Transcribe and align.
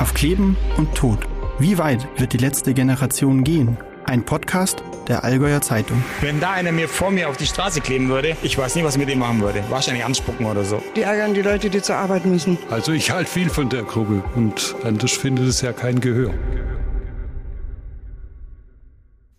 Auf 0.00 0.14
Kleben 0.14 0.56
und 0.78 0.94
Tod. 0.94 1.18
Wie 1.58 1.76
weit 1.76 2.08
wird 2.18 2.32
die 2.32 2.38
letzte 2.38 2.72
Generation 2.72 3.44
gehen? 3.44 3.76
Ein 4.06 4.24
Podcast 4.24 4.82
der 5.08 5.24
Allgäuer 5.24 5.60
Zeitung. 5.60 6.02
Wenn 6.22 6.40
da 6.40 6.52
einer 6.52 6.72
mir 6.72 6.88
vor 6.88 7.10
mir 7.10 7.28
auf 7.28 7.36
die 7.36 7.44
Straße 7.44 7.82
kleben 7.82 8.08
würde, 8.08 8.34
ich 8.42 8.56
weiß 8.56 8.76
nicht, 8.76 8.84
was 8.84 8.94
ich 8.94 8.98
mit 8.98 9.10
ihm 9.10 9.18
machen 9.18 9.42
würde. 9.42 9.62
Wahrscheinlich 9.68 10.02
anspucken 10.02 10.46
oder 10.46 10.64
so. 10.64 10.82
Die 10.96 11.02
ärgern 11.02 11.34
die 11.34 11.42
Leute, 11.42 11.68
die 11.68 11.82
zur 11.82 11.96
Arbeit 11.96 12.24
müssen. 12.24 12.56
Also 12.70 12.92
ich 12.92 13.10
halte 13.10 13.30
viel 13.30 13.50
von 13.50 13.68
der 13.68 13.82
Gruppe 13.82 14.24
und 14.36 14.74
anders 14.84 15.12
findet 15.12 15.46
es 15.46 15.60
ja 15.60 15.74
kein 15.74 16.00
Gehör. 16.00 16.32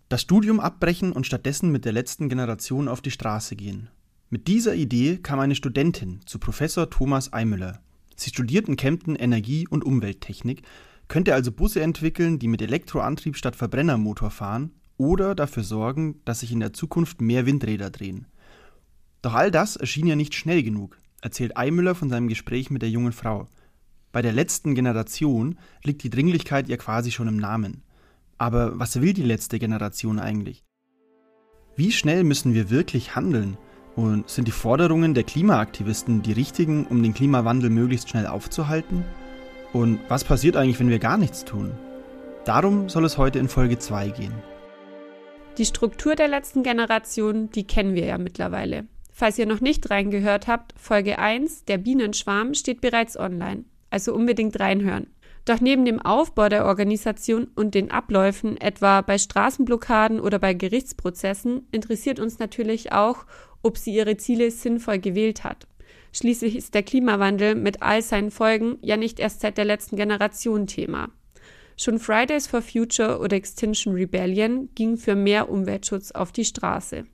Das 0.08 0.20
Studium 0.20 0.60
abbrechen 0.60 1.10
und 1.10 1.26
stattdessen 1.26 1.72
mit 1.72 1.84
der 1.84 1.92
letzten 1.92 2.28
Generation 2.28 2.86
auf 2.86 3.00
die 3.00 3.10
Straße 3.10 3.56
gehen. 3.56 3.90
Mit 4.30 4.46
dieser 4.46 4.76
Idee 4.76 5.18
kam 5.20 5.40
eine 5.40 5.56
Studentin 5.56 6.20
zu 6.24 6.38
Professor 6.38 6.88
Thomas 6.88 7.32
Eimüller. 7.32 7.80
Sie 8.16 8.30
studiert 8.30 8.68
in 8.68 8.76
Kempten 8.76 9.16
Energie- 9.16 9.68
und 9.68 9.84
Umwelttechnik, 9.84 10.62
könnte 11.08 11.34
also 11.34 11.52
Busse 11.52 11.82
entwickeln, 11.82 12.38
die 12.38 12.48
mit 12.48 12.62
Elektroantrieb 12.62 13.36
statt 13.36 13.56
Verbrennermotor 13.56 14.30
fahren 14.30 14.72
oder 14.96 15.34
dafür 15.34 15.62
sorgen, 15.62 16.20
dass 16.24 16.40
sich 16.40 16.52
in 16.52 16.60
der 16.60 16.72
Zukunft 16.72 17.20
mehr 17.20 17.46
Windräder 17.46 17.90
drehen. 17.90 18.26
Doch 19.20 19.34
all 19.34 19.50
das 19.50 19.76
erschien 19.76 20.06
ja 20.06 20.16
nicht 20.16 20.34
schnell 20.34 20.62
genug, 20.62 20.98
erzählt 21.20 21.56
Eimüller 21.56 21.94
von 21.94 22.08
seinem 22.08 22.28
Gespräch 22.28 22.70
mit 22.70 22.82
der 22.82 22.90
jungen 22.90 23.12
Frau. 23.12 23.46
Bei 24.10 24.22
der 24.22 24.32
letzten 24.32 24.74
Generation 24.74 25.58
liegt 25.84 26.02
die 26.02 26.10
Dringlichkeit 26.10 26.68
ja 26.68 26.76
quasi 26.76 27.10
schon 27.10 27.28
im 27.28 27.36
Namen. 27.36 27.82
Aber 28.38 28.78
was 28.78 29.00
will 29.00 29.12
die 29.12 29.22
letzte 29.22 29.58
Generation 29.58 30.18
eigentlich? 30.18 30.64
Wie 31.76 31.92
schnell 31.92 32.24
müssen 32.24 32.52
wir 32.52 32.70
wirklich 32.70 33.14
handeln? 33.14 33.56
Und 33.94 34.28
sind 34.28 34.48
die 34.48 34.52
Forderungen 34.52 35.14
der 35.14 35.24
Klimaaktivisten 35.24 36.22
die 36.22 36.32
richtigen, 36.32 36.86
um 36.86 37.02
den 37.02 37.14
Klimawandel 37.14 37.70
möglichst 37.70 38.08
schnell 38.08 38.26
aufzuhalten? 38.26 39.04
Und 39.72 40.00
was 40.08 40.24
passiert 40.24 40.56
eigentlich, 40.56 40.80
wenn 40.80 40.88
wir 40.88 40.98
gar 40.98 41.18
nichts 41.18 41.44
tun? 41.44 41.72
Darum 42.44 42.88
soll 42.88 43.04
es 43.04 43.18
heute 43.18 43.38
in 43.38 43.48
Folge 43.48 43.78
2 43.78 44.08
gehen. 44.08 44.34
Die 45.58 45.66
Struktur 45.66 46.14
der 46.14 46.28
letzten 46.28 46.62
Generation, 46.62 47.50
die 47.50 47.66
kennen 47.66 47.94
wir 47.94 48.06
ja 48.06 48.18
mittlerweile. 48.18 48.86
Falls 49.12 49.38
ihr 49.38 49.46
noch 49.46 49.60
nicht 49.60 49.90
reingehört 49.90 50.46
habt, 50.46 50.72
Folge 50.78 51.18
1, 51.18 51.66
der 51.66 51.76
Bienenschwarm, 51.76 52.54
steht 52.54 52.80
bereits 52.80 53.18
online. 53.18 53.64
Also 53.90 54.14
unbedingt 54.14 54.58
reinhören. 54.58 55.08
Doch 55.44 55.60
neben 55.60 55.84
dem 55.84 56.00
Aufbau 56.00 56.48
der 56.48 56.66
Organisation 56.66 57.48
und 57.56 57.74
den 57.74 57.90
Abläufen, 57.90 58.60
etwa 58.60 59.00
bei 59.00 59.18
Straßenblockaden 59.18 60.20
oder 60.20 60.38
bei 60.38 60.54
Gerichtsprozessen, 60.54 61.66
interessiert 61.72 62.20
uns 62.20 62.38
natürlich 62.38 62.92
auch, 62.92 63.26
ob 63.62 63.76
sie 63.76 63.94
ihre 63.94 64.16
Ziele 64.16 64.50
sinnvoll 64.50 64.98
gewählt 64.98 65.42
hat. 65.42 65.66
Schließlich 66.12 66.56
ist 66.56 66.74
der 66.74 66.82
Klimawandel 66.82 67.54
mit 67.54 67.82
all 67.82 68.02
seinen 68.02 68.30
Folgen 68.30 68.78
ja 68.82 68.96
nicht 68.96 69.18
erst 69.18 69.40
seit 69.40 69.58
der 69.58 69.64
letzten 69.64 69.96
Generation 69.96 70.66
Thema. 70.66 71.08
Schon 71.76 71.98
Fridays 71.98 72.46
for 72.46 72.62
Future 72.62 73.18
oder 73.18 73.36
Extinction 73.36 73.94
Rebellion 73.94 74.68
gingen 74.74 74.98
für 74.98 75.16
mehr 75.16 75.48
Umweltschutz 75.48 76.12
auf 76.12 76.30
die 76.30 76.44
Straße. 76.44 77.06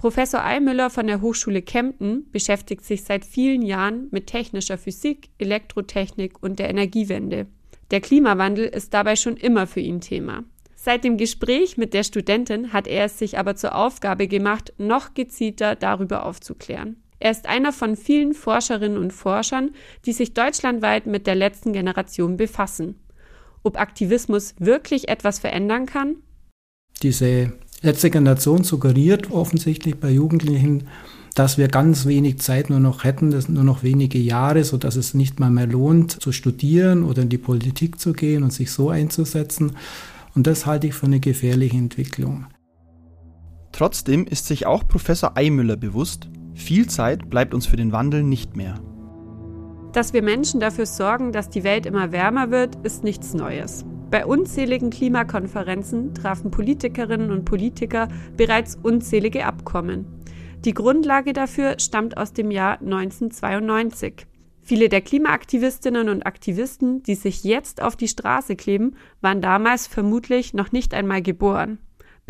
Professor 0.00 0.42
Eimüller 0.42 0.88
von 0.88 1.06
der 1.06 1.20
Hochschule 1.20 1.60
Kempten 1.60 2.24
beschäftigt 2.32 2.86
sich 2.86 3.04
seit 3.04 3.22
vielen 3.22 3.60
Jahren 3.60 4.08
mit 4.10 4.28
technischer 4.28 4.78
Physik, 4.78 5.28
Elektrotechnik 5.36 6.42
und 6.42 6.58
der 6.58 6.70
Energiewende. 6.70 7.48
Der 7.90 8.00
Klimawandel 8.00 8.64
ist 8.64 8.94
dabei 8.94 9.14
schon 9.14 9.36
immer 9.36 9.66
für 9.66 9.80
ihn 9.80 10.00
Thema. 10.00 10.44
Seit 10.74 11.04
dem 11.04 11.18
Gespräch 11.18 11.76
mit 11.76 11.92
der 11.92 12.02
Studentin 12.02 12.72
hat 12.72 12.86
er 12.86 13.04
es 13.04 13.18
sich 13.18 13.36
aber 13.38 13.56
zur 13.56 13.74
Aufgabe 13.74 14.26
gemacht, 14.26 14.72
noch 14.78 15.12
gezielter 15.12 15.76
darüber 15.76 16.24
aufzuklären. 16.24 16.96
Er 17.18 17.32
ist 17.32 17.46
einer 17.46 17.70
von 17.74 17.94
vielen 17.94 18.32
Forscherinnen 18.32 18.96
und 18.96 19.12
Forschern, 19.12 19.72
die 20.06 20.14
sich 20.14 20.32
deutschlandweit 20.32 21.04
mit 21.04 21.26
der 21.26 21.34
letzten 21.34 21.74
Generation 21.74 22.38
befassen. 22.38 22.98
Ob 23.62 23.78
Aktivismus 23.78 24.54
wirklich 24.58 25.10
etwas 25.10 25.38
verändern 25.40 25.84
kann? 25.84 26.16
Diese 27.02 27.52
letzte 27.82 28.10
Generation 28.10 28.64
suggeriert 28.64 29.30
offensichtlich 29.30 29.96
bei 29.96 30.10
Jugendlichen, 30.10 30.84
dass 31.34 31.58
wir 31.58 31.68
ganz 31.68 32.06
wenig 32.06 32.38
Zeit 32.40 32.70
nur 32.70 32.80
noch 32.80 33.04
hätten, 33.04 33.30
das 33.30 33.48
nur 33.48 33.64
noch 33.64 33.82
wenige 33.82 34.18
Jahre, 34.18 34.64
so 34.64 34.76
dass 34.76 34.96
es 34.96 35.14
nicht 35.14 35.38
mal 35.38 35.50
mehr 35.50 35.66
lohnt 35.66 36.20
zu 36.20 36.32
studieren 36.32 37.04
oder 37.04 37.22
in 37.22 37.28
die 37.28 37.38
Politik 37.38 38.00
zu 38.00 38.12
gehen 38.12 38.42
und 38.42 38.52
sich 38.52 38.70
so 38.70 38.90
einzusetzen. 38.90 39.76
Und 40.34 40.46
das 40.46 40.66
halte 40.66 40.88
ich 40.88 40.94
für 40.94 41.06
eine 41.06 41.20
gefährliche 41.20 41.76
Entwicklung. 41.76 42.46
Trotzdem 43.72 44.26
ist 44.26 44.46
sich 44.46 44.66
auch 44.66 44.86
Professor 44.86 45.36
Eimüller 45.36 45.76
bewusst, 45.76 46.28
viel 46.54 46.88
Zeit 46.88 47.30
bleibt 47.30 47.54
uns 47.54 47.66
für 47.66 47.76
den 47.76 47.92
Wandel 47.92 48.22
nicht 48.22 48.56
mehr. 48.56 48.80
Dass 49.92 50.12
wir 50.12 50.22
Menschen 50.22 50.60
dafür 50.60 50.86
sorgen, 50.86 51.32
dass 51.32 51.48
die 51.48 51.64
Welt 51.64 51.86
immer 51.86 52.12
wärmer 52.12 52.50
wird, 52.50 52.76
ist 52.84 53.02
nichts 53.02 53.34
Neues. 53.34 53.84
Bei 54.10 54.26
unzähligen 54.26 54.90
Klimakonferenzen 54.90 56.14
trafen 56.14 56.50
Politikerinnen 56.50 57.30
und 57.30 57.44
Politiker 57.44 58.08
bereits 58.36 58.76
unzählige 58.82 59.46
Abkommen. 59.46 60.04
Die 60.64 60.74
Grundlage 60.74 61.32
dafür 61.32 61.78
stammt 61.78 62.16
aus 62.16 62.32
dem 62.32 62.50
Jahr 62.50 62.80
1992. 62.80 64.26
Viele 64.62 64.88
der 64.88 65.00
Klimaaktivistinnen 65.00 66.08
und 66.08 66.26
Aktivisten, 66.26 67.02
die 67.04 67.14
sich 67.14 67.44
jetzt 67.44 67.80
auf 67.80 67.96
die 67.96 68.08
Straße 68.08 68.56
kleben, 68.56 68.96
waren 69.20 69.40
damals 69.40 69.86
vermutlich 69.86 70.54
noch 70.54 70.72
nicht 70.72 70.92
einmal 70.92 71.22
geboren. 71.22 71.78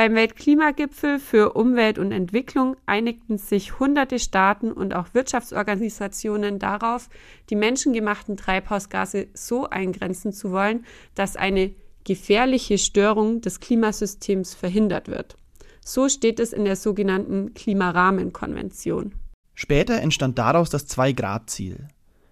Beim 0.01 0.15
Weltklimagipfel 0.15 1.19
für 1.19 1.53
Umwelt 1.53 1.99
und 1.99 2.11
Entwicklung 2.11 2.75
einigten 2.87 3.37
sich 3.37 3.79
hunderte 3.79 4.19
Staaten 4.19 4.73
und 4.73 4.95
auch 4.95 5.13
Wirtschaftsorganisationen 5.13 6.59
darauf, 6.59 7.11
die 7.51 7.55
menschengemachten 7.55 8.39
Treibhausgase 8.39 9.27
so 9.35 9.69
eingrenzen 9.69 10.33
zu 10.33 10.53
wollen, 10.53 10.87
dass 11.15 11.37
eine 11.37 11.75
gefährliche 12.05 12.79
Störung 12.79 13.43
des 13.43 13.61
Klimasystems 13.61 14.55
verhindert 14.55 15.09
wird. 15.09 15.37
So 15.85 16.09
steht 16.09 16.41
es 16.41 16.55
in 16.55 16.65
der 16.65 16.77
sogenannten 16.77 17.53
Klimarahmenkonvention. 17.53 19.13
Später 19.55 20.01
entstand 20.01 20.39
daraus 20.39 20.71
das 20.71 20.87
Zwei-Grad-Ziel. 20.87 21.89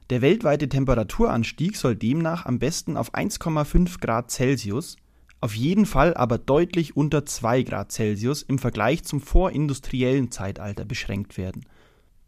Der 0.09 0.23
weltweite 0.23 0.71
Temperaturanstieg 0.71 1.77
soll 1.77 1.97
demnach 1.97 2.47
am 2.47 2.61
besten 2.61 2.97
auf 2.97 3.13
1,5 3.13 4.01
Grad 4.01 4.31
Celsius, 4.31 4.97
auf 5.41 5.55
jeden 5.55 5.87
Fall 5.87 6.15
aber 6.15 6.39
deutlich 6.39 6.97
unter 6.97 7.25
2 7.25 7.63
Grad 7.63 7.93
Celsius 7.93 8.43
im 8.43 8.59
Vergleich 8.59 9.05
zum 9.05 9.21
vorindustriellen 9.21 10.31
Zeitalter 10.31 10.85
beschränkt 10.85 11.39
werden. 11.39 11.65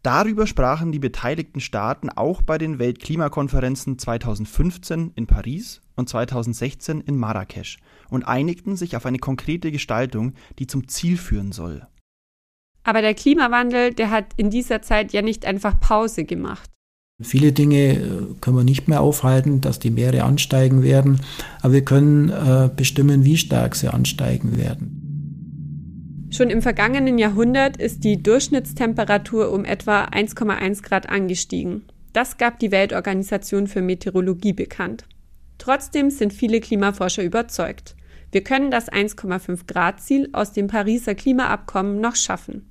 Darüber 0.03 0.47
sprachen 0.47 0.91
die 0.91 0.99
beteiligten 0.99 1.59
Staaten 1.59 2.09
auch 2.09 2.41
bei 2.41 2.57
den 2.57 2.79
Weltklimakonferenzen 2.79 3.99
2015 3.99 5.11
in 5.15 5.27
Paris 5.27 5.81
und 5.95 6.09
2016 6.09 7.01
in 7.01 7.17
Marrakesch 7.17 7.77
und 8.09 8.23
einigten 8.23 8.75
sich 8.75 8.95
auf 8.95 9.05
eine 9.05 9.19
konkrete 9.19 9.71
Gestaltung, 9.71 10.33
die 10.57 10.65
zum 10.65 10.87
Ziel 10.87 11.17
führen 11.17 11.51
soll. 11.51 11.85
Aber 12.83 13.01
der 13.03 13.13
Klimawandel, 13.13 13.93
der 13.93 14.09
hat 14.09 14.33
in 14.37 14.49
dieser 14.49 14.81
Zeit 14.81 15.13
ja 15.13 15.21
nicht 15.21 15.45
einfach 15.45 15.79
Pause 15.79 16.23
gemacht. 16.23 16.67
Viele 17.21 17.51
Dinge 17.51 17.93
äh, 17.93 17.99
können 18.41 18.57
wir 18.57 18.63
nicht 18.63 18.87
mehr 18.87 19.01
aufhalten, 19.01 19.61
dass 19.61 19.79
die 19.79 19.91
Meere 19.91 20.23
ansteigen 20.23 20.83
werden, 20.83 21.21
aber 21.61 21.73
wir 21.73 21.85
können 21.85 22.29
äh, 22.29 22.69
bestimmen, 22.75 23.25
wie 23.25 23.37
stark 23.37 23.75
sie 23.75 23.87
ansteigen 23.87 24.57
werden. 24.57 25.01
Schon 26.31 26.49
im 26.49 26.61
vergangenen 26.61 27.17
Jahrhundert 27.17 27.75
ist 27.75 28.05
die 28.05 28.23
Durchschnittstemperatur 28.23 29.51
um 29.51 29.65
etwa 29.65 30.05
1,1 30.05 30.81
Grad 30.81 31.09
angestiegen. 31.09 31.83
Das 32.13 32.37
gab 32.37 32.59
die 32.59 32.71
Weltorganisation 32.71 33.67
für 33.67 33.81
Meteorologie 33.81 34.53
bekannt. 34.53 35.05
Trotzdem 35.57 36.09
sind 36.09 36.33
viele 36.33 36.61
Klimaforscher 36.61 37.23
überzeugt. 37.23 37.95
Wir 38.31 38.43
können 38.43 38.71
das 38.71 38.89
1,5 38.89 39.67
Grad 39.67 40.01
Ziel 40.01 40.29
aus 40.31 40.53
dem 40.53 40.67
Pariser 40.67 41.15
Klimaabkommen 41.15 41.99
noch 41.99 42.15
schaffen. 42.15 42.70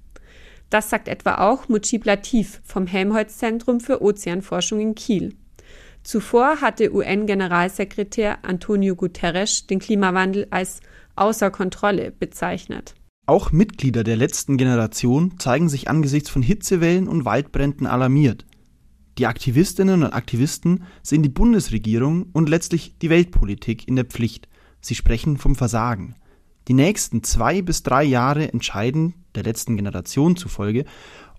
Das 0.71 0.89
sagt 0.89 1.09
etwa 1.09 1.35
auch 1.39 1.69
Mujib 1.69 2.07
Latif 2.07 2.61
vom 2.65 2.87
Helmholtz-Zentrum 2.87 3.81
für 3.81 4.03
Ozeanforschung 4.03 4.81
in 4.81 4.95
Kiel. 4.95 5.35
Zuvor 6.03 6.61
hatte 6.61 6.95
UN-Generalsekretär 6.95 8.45
Antonio 8.45 8.95
Guterres 8.95 9.67
den 9.67 9.81
Klimawandel 9.81 10.47
als 10.51 10.81
außer 11.17 11.51
Kontrolle 11.51 12.13
bezeichnet. 12.13 12.95
Auch 13.27 13.53
Mitglieder 13.53 14.03
der 14.03 14.17
letzten 14.17 14.57
Generation 14.57 15.39
zeigen 15.39 15.69
sich 15.69 15.91
angesichts 15.91 16.31
von 16.31 16.43
Hitzewellen 16.43 17.07
und 17.07 17.25
Waldbränden 17.25 17.87
alarmiert. 17.87 18.47
Die 19.19 19.27
Aktivistinnen 19.27 20.03
und 20.03 20.13
Aktivisten 20.13 20.85
sehen 21.03 21.23
die 21.23 21.29
Bundesregierung 21.29 22.27
und 22.33 22.49
letztlich 22.49 22.97
die 23.03 23.11
Weltpolitik 23.11 23.87
in 23.87 23.97
der 23.97 24.07
Pflicht. 24.07 24.49
Sie 24.81 24.95
sprechen 24.95 25.37
vom 25.37 25.57
Versagen. 25.57 26.15
Die 26.69 26.75
nächsten 26.75 27.23
zwei 27.23 27.63
bis 27.63 27.83
drei 27.83 28.05
Jahre 28.05 28.53
entscheiden, 28.53 29.15
der 29.35 29.43
letzten 29.43 29.77
Generation 29.77 30.37
zufolge, 30.37 30.85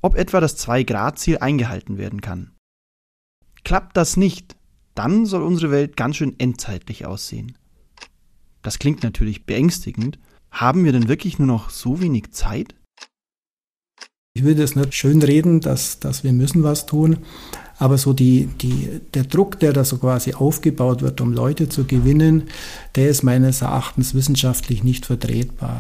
ob 0.01 0.15
etwa 0.15 0.39
das 0.39 0.57
Zwei-Grad-Ziel 0.57 1.38
eingehalten 1.38 1.97
werden 1.97 2.21
kann. 2.21 2.51
Klappt 3.63 3.95
das 3.95 4.18
nicht, 4.18 4.56
dann 4.95 5.25
soll 5.25 5.44
unsere 5.44 5.71
Welt 5.71 5.95
ganz 5.95 6.18
schön 6.18 6.35
endzeitlich 6.39 7.06
aussehen. 7.06 7.57
Das 8.62 8.79
klingt 8.79 9.03
natürlich 9.03 9.45
beängstigend. 9.45 10.19
Haben 10.51 10.83
wir 10.83 10.91
denn 10.91 11.07
wirklich 11.07 11.39
nur 11.39 11.47
noch 11.47 11.69
so 11.69 12.01
wenig 12.01 12.31
Zeit? 12.31 12.75
Ich 14.33 14.44
will 14.44 14.56
das 14.56 14.75
nicht 14.75 14.94
schön 14.94 15.21
reden, 15.21 15.59
dass, 15.59 16.00
dass 16.00 16.24
wir 16.24 16.33
müssen 16.33 16.63
was 16.63 16.85
tun, 16.85 17.19
Aber 17.81 17.97
so 17.97 18.13
die, 18.13 18.45
die, 18.61 19.01
der 19.15 19.23
Druck, 19.23 19.59
der 19.59 19.73
da 19.73 19.83
so 19.83 19.97
quasi 19.97 20.35
aufgebaut 20.35 21.01
wird, 21.01 21.19
um 21.19 21.33
Leute 21.33 21.67
zu 21.67 21.85
gewinnen, 21.85 22.43
der 22.93 23.09
ist 23.09 23.23
meines 23.23 23.63
Erachtens 23.63 24.13
wissenschaftlich 24.13 24.83
nicht 24.83 25.07
vertretbar. 25.07 25.79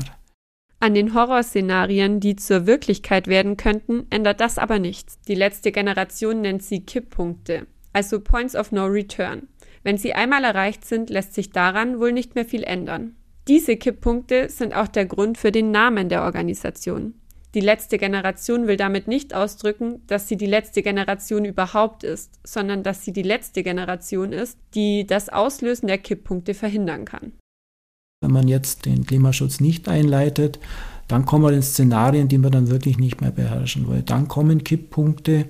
An 0.79 0.95
den 0.95 1.13
Horrorszenarien, 1.13 2.19
die 2.19 2.35
zur 2.35 2.65
Wirklichkeit 2.65 3.27
werden 3.27 3.55
könnten, 3.55 4.07
ändert 4.09 4.41
das 4.41 4.57
aber 4.57 4.79
nichts. 4.79 5.19
Die 5.27 5.35
letzte 5.35 5.71
Generation 5.71 6.41
nennt 6.41 6.63
sie 6.63 6.83
Kipppunkte, 6.83 7.67
also 7.93 8.19
Points 8.19 8.55
of 8.55 8.71
No 8.71 8.85
Return. 8.85 9.43
Wenn 9.83 9.99
sie 9.99 10.13
einmal 10.13 10.43
erreicht 10.43 10.85
sind, 10.85 11.11
lässt 11.11 11.35
sich 11.35 11.51
daran 11.51 11.99
wohl 11.99 12.13
nicht 12.13 12.33
mehr 12.33 12.45
viel 12.45 12.63
ändern. 12.63 13.15
Diese 13.47 13.77
Kipppunkte 13.77 14.49
sind 14.49 14.75
auch 14.75 14.87
der 14.87 15.05
Grund 15.05 15.37
für 15.37 15.51
den 15.51 15.69
Namen 15.69 16.09
der 16.09 16.23
Organisation. 16.23 17.13
Die 17.53 17.59
letzte 17.59 17.97
Generation 17.97 18.67
will 18.67 18.77
damit 18.77 19.07
nicht 19.07 19.33
ausdrücken, 19.33 20.01
dass 20.07 20.27
sie 20.27 20.37
die 20.37 20.45
letzte 20.45 20.81
Generation 20.81 21.43
überhaupt 21.43 22.03
ist, 22.03 22.39
sondern 22.45 22.81
dass 22.81 23.03
sie 23.03 23.11
die 23.11 23.23
letzte 23.23 23.61
Generation 23.61 24.31
ist, 24.31 24.57
die 24.73 25.05
das 25.05 25.27
Auslösen 25.27 25.87
der 25.87 25.97
Kipppunkte 25.97 26.53
verhindern 26.53 27.03
kann. 27.03 27.33
Wenn 28.21 28.31
man 28.31 28.47
jetzt 28.47 28.85
den 28.85 29.05
Klimaschutz 29.05 29.59
nicht 29.59 29.89
einleitet, 29.89 30.59
dann 31.07 31.25
kommen 31.25 31.43
wir 31.43 31.51
in 31.51 31.63
Szenarien, 31.63 32.29
die 32.29 32.37
wir 32.37 32.51
dann 32.51 32.69
wirklich 32.69 32.97
nicht 32.97 33.19
mehr 33.19 33.31
beherrschen 33.31 33.87
wollen. 33.87 34.05
Dann 34.05 34.29
kommen 34.29 34.63
Kipppunkte 34.63 35.47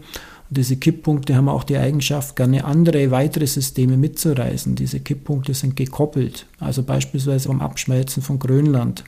und 0.52 0.58
diese 0.58 0.76
Kipppunkte 0.76 1.34
haben 1.34 1.48
auch 1.48 1.64
die 1.64 1.78
Eigenschaft, 1.78 2.36
gerne 2.36 2.66
andere 2.66 3.10
weitere 3.10 3.48
Systeme 3.48 3.96
mitzureißen. 3.96 4.76
Diese 4.76 5.00
Kipppunkte 5.00 5.54
sind 5.54 5.78
gekoppelt, 5.78 6.46
also 6.60 6.84
beispielsweise 6.84 7.48
vom 7.48 7.62
Abschmelzen 7.62 8.22
von 8.22 8.38
Grönland. 8.38 9.06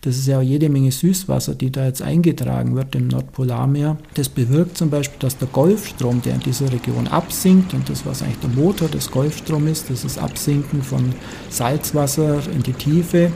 Das 0.00 0.16
ist 0.16 0.26
ja 0.26 0.42
jede 0.42 0.68
Menge 0.68 0.90
Süßwasser, 0.90 1.54
die 1.54 1.70
da 1.70 1.86
jetzt 1.86 2.02
eingetragen 2.02 2.74
wird 2.74 2.96
im 2.96 3.06
Nordpolarmeer. 3.06 3.98
Das 4.14 4.28
bewirkt 4.28 4.78
zum 4.78 4.90
Beispiel, 4.90 5.20
dass 5.20 5.38
der 5.38 5.46
Golfstrom, 5.46 6.22
der 6.22 6.34
in 6.34 6.40
dieser 6.40 6.72
Region 6.72 7.06
absinkt, 7.06 7.72
und 7.72 7.88
das, 7.88 8.04
was 8.04 8.22
eigentlich 8.22 8.40
der 8.40 8.50
Motor 8.50 8.88
des 8.88 9.12
Golfstroms 9.12 9.70
ist, 9.70 9.90
das 9.90 10.04
ist 10.04 10.18
Absinken 10.18 10.82
von 10.82 11.14
Salzwasser 11.50 12.40
in 12.52 12.64
die 12.64 12.72
Tiefe, 12.72 13.30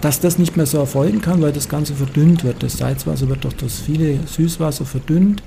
dass 0.00 0.18
das 0.18 0.40
nicht 0.40 0.56
mehr 0.56 0.66
so 0.66 0.78
erfolgen 0.78 1.20
kann, 1.20 1.40
weil 1.40 1.52
das 1.52 1.68
Ganze 1.68 1.94
verdünnt 1.94 2.42
wird. 2.42 2.64
Das 2.64 2.78
Salzwasser 2.78 3.28
wird 3.28 3.44
durch 3.44 3.54
das 3.54 3.78
viele 3.78 4.18
Süßwasser 4.26 4.84
verdünnt. 4.84 5.40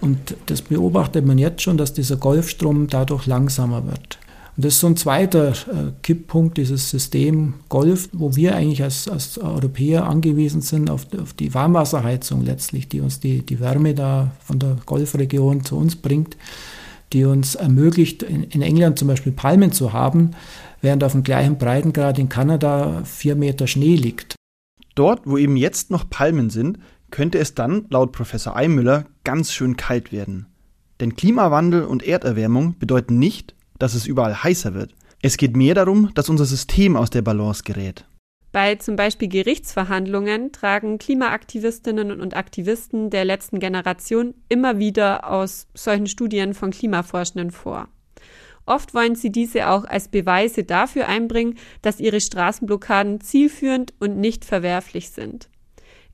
Und 0.00 0.36
das 0.46 0.62
beobachtet 0.62 1.24
man 1.26 1.38
jetzt 1.38 1.62
schon, 1.62 1.76
dass 1.76 1.92
dieser 1.92 2.16
Golfstrom 2.16 2.88
dadurch 2.88 3.26
langsamer 3.26 3.86
wird. 3.86 4.18
Und 4.56 4.64
das 4.64 4.74
ist 4.74 4.80
so 4.80 4.86
ein 4.86 4.96
zweiter 4.96 5.48
äh, 5.50 5.92
Kipppunkt, 6.02 6.58
dieses 6.58 6.88
System 6.88 7.54
Golf, 7.68 8.08
wo 8.12 8.36
wir 8.36 8.54
eigentlich 8.54 8.82
als, 8.82 9.08
als 9.08 9.38
Europäer 9.38 10.04
angewiesen 10.04 10.60
sind 10.60 10.90
auf, 10.90 11.06
auf, 11.20 11.32
die 11.32 11.54
Warmwasserheizung 11.54 12.44
letztlich, 12.44 12.88
die 12.88 13.00
uns 13.00 13.18
die, 13.18 13.44
die 13.44 13.58
Wärme 13.58 13.94
da 13.94 14.30
von 14.40 14.60
der 14.60 14.76
Golfregion 14.86 15.64
zu 15.64 15.76
uns 15.76 15.96
bringt, 15.96 16.36
die 17.12 17.24
uns 17.24 17.56
ermöglicht, 17.56 18.22
in, 18.22 18.44
in 18.44 18.62
England 18.62 18.98
zum 18.98 19.08
Beispiel 19.08 19.32
Palmen 19.32 19.72
zu 19.72 19.92
haben, 19.92 20.32
während 20.80 21.02
auf 21.02 21.12
dem 21.12 21.24
gleichen 21.24 21.58
Breitengrad 21.58 22.18
in 22.20 22.28
Kanada 22.28 23.02
vier 23.04 23.34
Meter 23.34 23.66
Schnee 23.66 23.96
liegt. 23.96 24.36
Dort, 24.94 25.22
wo 25.24 25.36
eben 25.36 25.56
jetzt 25.56 25.90
noch 25.90 26.08
Palmen 26.08 26.50
sind, 26.50 26.78
könnte 27.10 27.38
es 27.38 27.54
dann, 27.54 27.86
laut 27.90 28.12
Professor 28.12 28.56
Eimüller, 28.56 29.06
ganz 29.24 29.52
schön 29.52 29.76
kalt 29.76 30.12
werden. 30.12 30.46
Denn 31.00 31.16
Klimawandel 31.16 31.84
und 31.84 32.02
Erderwärmung 32.02 32.76
bedeuten 32.78 33.18
nicht, 33.18 33.54
dass 33.78 33.94
es 33.94 34.06
überall 34.06 34.42
heißer 34.42 34.74
wird. 34.74 34.94
Es 35.22 35.36
geht 35.36 35.56
mehr 35.56 35.74
darum, 35.74 36.10
dass 36.14 36.28
unser 36.28 36.44
System 36.44 36.96
aus 36.96 37.10
der 37.10 37.22
Balance 37.22 37.62
gerät. 37.64 38.04
Bei 38.52 38.76
zum 38.76 38.94
Beispiel 38.94 39.28
Gerichtsverhandlungen 39.28 40.52
tragen 40.52 40.98
Klimaaktivistinnen 40.98 42.20
und 42.20 42.36
Aktivisten 42.36 43.10
der 43.10 43.24
letzten 43.24 43.58
Generation 43.58 44.34
immer 44.48 44.78
wieder 44.78 45.28
aus 45.28 45.66
solchen 45.74 46.06
Studien 46.06 46.54
von 46.54 46.70
Klimaforschenden 46.70 47.50
vor. 47.50 47.88
Oft 48.64 48.94
wollen 48.94 49.16
sie 49.16 49.32
diese 49.32 49.68
auch 49.68 49.84
als 49.84 50.08
Beweise 50.08 50.62
dafür 50.62 51.08
einbringen, 51.08 51.58
dass 51.82 52.00
ihre 52.00 52.20
Straßenblockaden 52.20 53.20
zielführend 53.20 53.92
und 53.98 54.18
nicht 54.18 54.44
verwerflich 54.44 55.10
sind. 55.10 55.48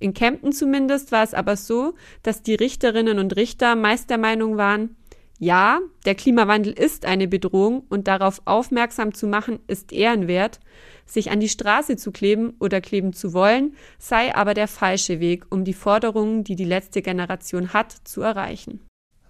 In 0.01 0.15
Kempten 0.15 0.53
zumindest 0.53 1.13
war 1.13 1.23
es 1.23 1.35
aber 1.35 1.57
so, 1.57 1.95
dass 2.23 2.43
die 2.43 2.55
Richterinnen 2.55 3.19
und 3.19 3.37
Richter 3.37 3.77
meist 3.77 4.11
der 4.11 4.19
Meinung 4.19 4.57
waren, 4.57 4.97
ja, 5.43 5.81
der 6.05 6.15
Klimawandel 6.15 6.75
ist 6.75 7.07
eine 7.07 7.27
Bedrohung 7.27 7.85
und 7.89 8.09
darauf 8.09 8.43
aufmerksam 8.45 9.15
zu 9.15 9.27
machen 9.27 9.59
ist 9.69 9.91
ehrenwert. 9.91 10.61
Sich 11.07 11.31
an 11.31 11.41
die 11.41 11.49
Straße 11.49 11.97
zu 11.97 12.13
kleben 12.13 12.53
oder 12.61 12.83
kleben 12.83 13.15
zu 13.15 13.33
wollen, 13.33 13.75
sei 13.99 14.35
aber 14.35 14.53
der 14.53 14.69
falsche 14.69 15.19
Weg, 15.19 15.47
um 15.49 15.65
die 15.65 15.73
Forderungen, 15.73 16.45
die 16.45 16.57
die 16.57 16.67
letzte 16.67 17.01
Generation 17.01 17.73
hat, 17.73 17.91
zu 18.05 18.21
erreichen. 18.21 18.81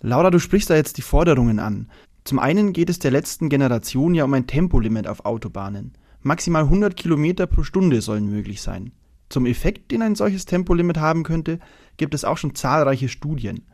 Laura, 0.00 0.32
du 0.32 0.40
sprichst 0.40 0.68
da 0.68 0.74
jetzt 0.74 0.98
die 0.98 1.02
Forderungen 1.02 1.60
an. 1.60 1.88
Zum 2.24 2.40
einen 2.40 2.72
geht 2.72 2.90
es 2.90 2.98
der 2.98 3.12
letzten 3.12 3.48
Generation 3.48 4.12
ja 4.12 4.24
um 4.24 4.34
ein 4.34 4.48
Tempolimit 4.48 5.06
auf 5.06 5.24
Autobahnen. 5.24 5.92
Maximal 6.22 6.64
100 6.64 6.96
Kilometer 6.96 7.46
pro 7.46 7.62
Stunde 7.62 8.00
sollen 8.00 8.28
möglich 8.28 8.62
sein. 8.62 8.90
Zum 9.30 9.46
Effekt, 9.46 9.92
den 9.92 10.02
ein 10.02 10.16
solches 10.16 10.44
Tempolimit 10.44 10.98
haben 10.98 11.22
könnte, 11.22 11.60
gibt 11.96 12.14
es 12.14 12.24
auch 12.24 12.36
schon 12.36 12.54
zahlreiche 12.54 13.08
Studien. 13.08 13.64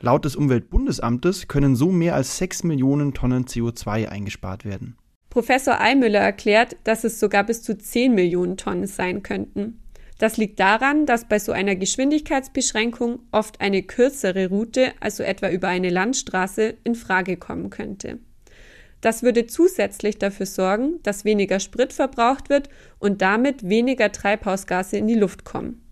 Laut 0.00 0.24
des 0.24 0.36
Umweltbundesamtes 0.36 1.48
können 1.48 1.76
so 1.76 1.90
mehr 1.90 2.14
als 2.14 2.38
6 2.38 2.62
Millionen 2.62 3.12
Tonnen 3.12 3.44
CO2 3.44 4.08
eingespart 4.08 4.64
werden. 4.64 4.96
Professor 5.28 5.78
Eimüller 5.78 6.20
erklärt, 6.20 6.76
dass 6.84 7.04
es 7.04 7.20
sogar 7.20 7.44
bis 7.44 7.62
zu 7.62 7.76
10 7.76 8.14
Millionen 8.14 8.56
Tonnen 8.56 8.86
sein 8.86 9.22
könnten. 9.22 9.82
Das 10.18 10.36
liegt 10.36 10.60
daran, 10.60 11.06
dass 11.06 11.28
bei 11.28 11.38
so 11.38 11.50
einer 11.50 11.76
Geschwindigkeitsbeschränkung 11.76 13.20
oft 13.32 13.60
eine 13.60 13.82
kürzere 13.82 14.48
Route, 14.48 14.92
also 15.00 15.22
etwa 15.22 15.50
über 15.50 15.68
eine 15.68 15.90
Landstraße, 15.90 16.76
in 16.84 16.94
Frage 16.94 17.36
kommen 17.36 17.70
könnte. 17.70 18.20
Das 19.00 19.22
würde 19.22 19.46
zusätzlich 19.46 20.18
dafür 20.18 20.46
sorgen, 20.46 21.02
dass 21.02 21.24
weniger 21.24 21.60
Sprit 21.60 21.92
verbraucht 21.92 22.50
wird 22.50 22.68
und 22.98 23.22
damit 23.22 23.68
weniger 23.68 24.12
Treibhausgase 24.12 24.98
in 24.98 25.06
die 25.06 25.14
Luft 25.14 25.44
kommen. 25.44 25.82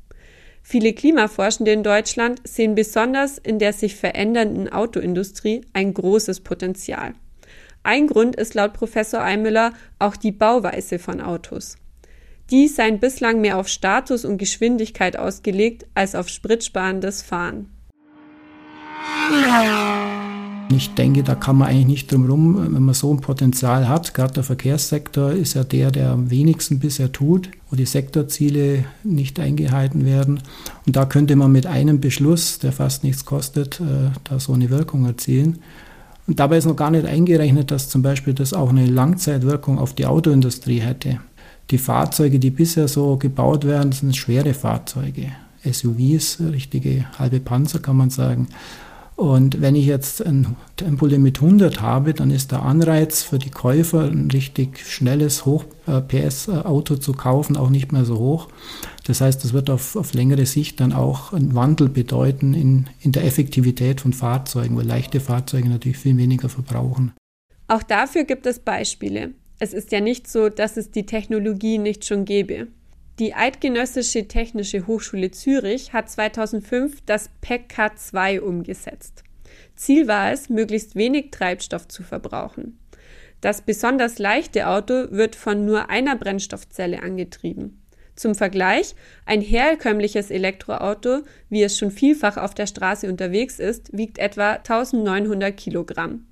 Viele 0.62 0.92
Klimaforschende 0.92 1.72
in 1.72 1.82
Deutschland 1.82 2.46
sehen 2.46 2.74
besonders 2.74 3.38
in 3.38 3.58
der 3.58 3.72
sich 3.72 3.96
verändernden 3.96 4.68
Autoindustrie 4.68 5.62
ein 5.72 5.94
großes 5.94 6.40
Potenzial. 6.40 7.14
Ein 7.82 8.06
Grund 8.06 8.36
ist 8.36 8.52
laut 8.52 8.74
Professor 8.74 9.22
Eimüller 9.22 9.72
auch 9.98 10.16
die 10.16 10.32
Bauweise 10.32 10.98
von 10.98 11.22
Autos. 11.22 11.76
Die 12.50 12.68
seien 12.68 12.98
bislang 12.98 13.40
mehr 13.40 13.56
auf 13.56 13.68
Status 13.68 14.26
und 14.26 14.36
Geschwindigkeit 14.36 15.18
ausgelegt 15.18 15.86
als 15.94 16.14
auf 16.14 16.28
spritsparendes 16.28 17.22
Fahren. 17.22 17.70
Ich 20.70 20.94
denke, 20.94 21.22
da 21.22 21.34
kann 21.34 21.56
man 21.56 21.68
eigentlich 21.68 21.86
nicht 21.86 22.12
drum 22.12 22.26
rum, 22.26 22.74
wenn 22.74 22.82
man 22.82 22.94
so 22.94 23.12
ein 23.12 23.20
Potenzial 23.20 23.88
hat. 23.88 24.12
Gerade 24.12 24.34
der 24.34 24.42
Verkehrssektor 24.42 25.32
ist 25.32 25.54
ja 25.54 25.64
der, 25.64 25.90
der 25.90 26.10
am 26.10 26.30
wenigsten 26.30 26.78
bisher 26.78 27.10
tut, 27.10 27.48
wo 27.70 27.76
die 27.76 27.86
Sektorziele 27.86 28.84
nicht 29.02 29.40
eingehalten 29.40 30.04
werden. 30.04 30.40
Und 30.86 30.94
da 30.94 31.06
könnte 31.06 31.36
man 31.36 31.52
mit 31.52 31.66
einem 31.66 32.00
Beschluss, 32.00 32.58
der 32.58 32.72
fast 32.72 33.02
nichts 33.02 33.24
kostet, 33.24 33.80
äh, 33.80 34.10
da 34.24 34.38
so 34.38 34.52
eine 34.52 34.68
Wirkung 34.68 35.06
erzielen. 35.06 35.60
Und 36.26 36.38
dabei 36.38 36.58
ist 36.58 36.66
noch 36.66 36.76
gar 36.76 36.90
nicht 36.90 37.06
eingerechnet, 37.06 37.70
dass 37.70 37.88
zum 37.88 38.02
Beispiel 38.02 38.34
das 38.34 38.52
auch 38.52 38.68
eine 38.68 38.84
Langzeitwirkung 38.84 39.78
auf 39.78 39.94
die 39.94 40.04
Autoindustrie 40.04 40.80
hätte. 40.80 41.20
Die 41.70 41.78
Fahrzeuge, 41.78 42.38
die 42.38 42.50
bisher 42.50 42.88
so 42.88 43.16
gebaut 43.16 43.64
werden, 43.64 43.92
sind 43.92 44.14
schwere 44.14 44.52
Fahrzeuge. 44.52 45.32
SUVs, 45.64 46.40
richtige 46.52 47.06
halbe 47.18 47.40
Panzer 47.40 47.78
kann 47.78 47.96
man 47.96 48.10
sagen. 48.10 48.48
Und 49.18 49.60
wenn 49.60 49.74
ich 49.74 49.84
jetzt 49.84 50.24
ein 50.24 50.54
Tempolimit 50.76 51.42
100 51.42 51.80
habe, 51.80 52.14
dann 52.14 52.30
ist 52.30 52.52
der 52.52 52.62
Anreiz 52.62 53.24
für 53.24 53.40
die 53.40 53.50
Käufer, 53.50 54.04
ein 54.04 54.30
richtig 54.30 54.78
schnelles 54.86 55.44
Hoch-PS-Auto 55.44 56.94
zu 56.98 57.14
kaufen, 57.14 57.56
auch 57.56 57.68
nicht 57.68 57.90
mehr 57.90 58.04
so 58.04 58.16
hoch. 58.18 58.46
Das 59.08 59.20
heißt, 59.20 59.42
das 59.42 59.52
wird 59.52 59.70
auf, 59.70 59.96
auf 59.96 60.14
längere 60.14 60.46
Sicht 60.46 60.78
dann 60.78 60.92
auch 60.92 61.32
einen 61.32 61.56
Wandel 61.56 61.88
bedeuten 61.88 62.54
in, 62.54 62.86
in 63.00 63.10
der 63.10 63.24
Effektivität 63.24 64.02
von 64.02 64.12
Fahrzeugen, 64.12 64.76
weil 64.76 64.86
leichte 64.86 65.18
Fahrzeuge 65.18 65.68
natürlich 65.68 65.98
viel 65.98 66.16
weniger 66.16 66.48
verbrauchen. 66.48 67.10
Auch 67.66 67.82
dafür 67.82 68.22
gibt 68.22 68.46
es 68.46 68.60
Beispiele. 68.60 69.30
Es 69.58 69.72
ist 69.72 69.90
ja 69.90 69.98
nicht 69.98 70.28
so, 70.28 70.48
dass 70.48 70.76
es 70.76 70.92
die 70.92 71.06
Technologie 71.06 71.78
nicht 71.78 72.04
schon 72.04 72.24
gäbe. 72.24 72.68
Die 73.18 73.34
Eidgenössische 73.34 74.28
Technische 74.28 74.86
Hochschule 74.86 75.32
Zürich 75.32 75.92
hat 75.92 76.08
2005 76.08 77.00
das 77.04 77.30
PECK 77.40 77.98
2 77.98 78.40
umgesetzt. 78.42 79.24
Ziel 79.74 80.06
war 80.06 80.30
es, 80.30 80.48
möglichst 80.48 80.94
wenig 80.94 81.32
Treibstoff 81.32 81.88
zu 81.88 82.04
verbrauchen. 82.04 82.78
Das 83.40 83.62
besonders 83.62 84.20
leichte 84.20 84.68
Auto 84.68 85.10
wird 85.10 85.34
von 85.34 85.64
nur 85.64 85.90
einer 85.90 86.14
Brennstoffzelle 86.14 87.02
angetrieben. 87.02 87.82
Zum 88.14 88.36
Vergleich, 88.36 88.94
ein 89.26 89.40
herkömmliches 89.40 90.30
Elektroauto, 90.30 91.22
wie 91.48 91.64
es 91.64 91.76
schon 91.76 91.90
vielfach 91.90 92.36
auf 92.36 92.54
der 92.54 92.68
Straße 92.68 93.08
unterwegs 93.08 93.58
ist, 93.58 93.96
wiegt 93.96 94.18
etwa 94.18 94.52
1900 94.52 95.56
Kilogramm. 95.56 96.26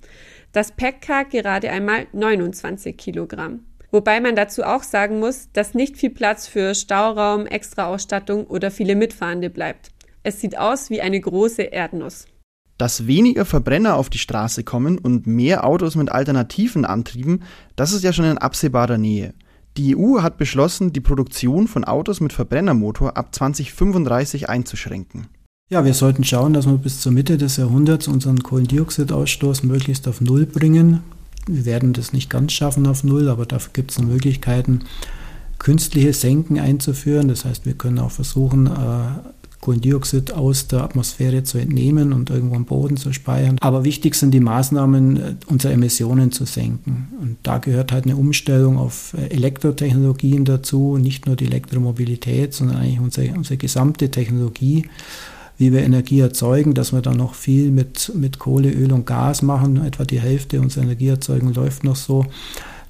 Das 0.53 0.71
PECK 0.71 1.29
gerade 1.29 1.69
einmal 1.69 2.07
29 2.13 2.95
Kilogramm. 2.95 3.65
Wobei 3.91 4.19
man 4.19 4.35
dazu 4.35 4.63
auch 4.63 4.83
sagen 4.83 5.19
muss, 5.19 5.49
dass 5.53 5.73
nicht 5.73 5.97
viel 5.97 6.09
Platz 6.09 6.47
für 6.47 6.75
Stauraum, 6.75 7.45
Extraausstattung 7.45 8.45
oder 8.45 8.69
viele 8.69 8.95
Mitfahrende 8.95 9.49
bleibt. 9.49 9.91
Es 10.23 10.41
sieht 10.41 10.57
aus 10.57 10.89
wie 10.89 11.01
eine 11.01 11.19
große 11.19 11.61
Erdnuss. 11.61 12.25
Dass 12.77 13.07
weniger 13.07 13.45
Verbrenner 13.45 13.95
auf 13.95 14.09
die 14.09 14.17
Straße 14.19 14.63
kommen 14.63 14.99
und 14.99 15.25
mehr 15.25 15.65
Autos 15.65 15.95
mit 15.95 16.11
alternativen 16.11 16.85
Antrieben, 16.85 17.43
das 17.75 17.93
ist 17.93 18.03
ja 18.03 18.13
schon 18.13 18.25
in 18.25 18.37
absehbarer 18.37 18.97
Nähe. 18.97 19.33
Die 19.77 19.95
EU 19.95 20.21
hat 20.21 20.37
beschlossen, 20.37 20.91
die 20.91 21.01
Produktion 21.01 21.67
von 21.67 21.85
Autos 21.85 22.19
mit 22.19 22.33
Verbrennermotor 22.33 23.15
ab 23.15 23.33
2035 23.33 24.49
einzuschränken. 24.49 25.27
Ja, 25.69 25.85
wir 25.85 25.93
sollten 25.93 26.23
schauen, 26.23 26.53
dass 26.53 26.65
wir 26.65 26.77
bis 26.77 27.01
zur 27.01 27.11
Mitte 27.11 27.37
des 27.37 27.57
Jahrhunderts 27.57 28.07
unseren 28.07 28.41
Kohlendioxidausstoß 28.41 29.63
möglichst 29.63 30.07
auf 30.07 30.21
Null 30.21 30.45
bringen. 30.45 31.03
Wir 31.47 31.65
werden 31.65 31.93
das 31.93 32.13
nicht 32.13 32.29
ganz 32.29 32.53
schaffen 32.53 32.87
auf 32.87 33.03
Null, 33.03 33.29
aber 33.29 33.45
dafür 33.45 33.71
gibt 33.73 33.91
es 33.91 33.99
Möglichkeiten, 33.99 34.81
künstliche 35.59 36.13
Senken 36.13 36.59
einzuführen. 36.59 37.27
Das 37.27 37.45
heißt, 37.45 37.65
wir 37.65 37.73
können 37.73 37.99
auch 37.99 38.11
versuchen, 38.11 38.67
äh, 38.67 39.29
Kohlendioxid 39.59 40.31
aus 40.31 40.67
der 40.67 40.83
Atmosphäre 40.83 41.43
zu 41.43 41.57
entnehmen 41.57 42.13
und 42.13 42.29
irgendwo 42.29 42.55
am 42.55 42.65
Boden 42.65 42.95
zu 42.95 43.11
speichern. 43.11 43.57
Aber 43.59 43.83
wichtig 43.83 44.15
sind 44.15 44.31
die 44.31 44.39
Maßnahmen, 44.39 45.17
äh, 45.17 45.35
unsere 45.47 45.73
Emissionen 45.73 46.31
zu 46.31 46.45
senken. 46.45 47.07
Und 47.19 47.37
da 47.43 47.57
gehört 47.57 47.91
halt 47.91 48.05
eine 48.05 48.15
Umstellung 48.15 48.77
auf 48.77 49.13
äh, 49.17 49.27
Elektrotechnologien 49.27 50.45
dazu, 50.45 50.97
nicht 50.97 51.25
nur 51.25 51.35
die 51.35 51.45
Elektromobilität, 51.45 52.53
sondern 52.53 52.77
eigentlich 52.77 52.99
unsere, 52.99 53.33
unsere 53.33 53.57
gesamte 53.57 54.09
Technologie 54.11 54.85
wie 55.57 55.73
wir 55.73 55.81
Energie 55.81 56.19
erzeugen, 56.19 56.73
dass 56.73 56.93
wir 56.93 57.01
dann 57.01 57.17
noch 57.17 57.33
viel 57.33 57.71
mit, 57.71 58.11
mit 58.15 58.39
Kohle, 58.39 58.71
Öl 58.71 58.91
und 58.91 59.05
Gas 59.05 59.41
machen. 59.41 59.83
Etwa 59.83 60.05
die 60.05 60.19
Hälfte 60.19 60.61
unserer 60.61 60.83
Energieerzeugung 60.83 61.53
läuft 61.53 61.83
noch 61.83 61.95
so. 61.95 62.25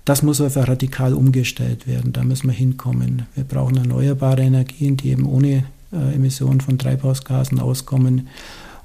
Das 0.06 0.24
muss 0.24 0.40
einfach 0.40 0.68
radikal 0.68 1.14
umgestellt 1.14 1.88
werden. 1.88 2.14
Da 2.14 2.24
müssen 2.24 2.48
wir 2.48 2.54
hinkommen. 2.54 3.24
Wir 3.36 3.44
brauchen 3.44 3.78
erneuerbare 3.78 4.42
Energien, 4.42 4.98
die 4.98 5.12
eben 5.12 5.26
ohne 5.26 5.66
äh, 5.92 6.16
Emissionen 6.16 6.62
von 6.62 6.78
Treibhausgasen 6.78 7.60
auskommen. 7.60 8.28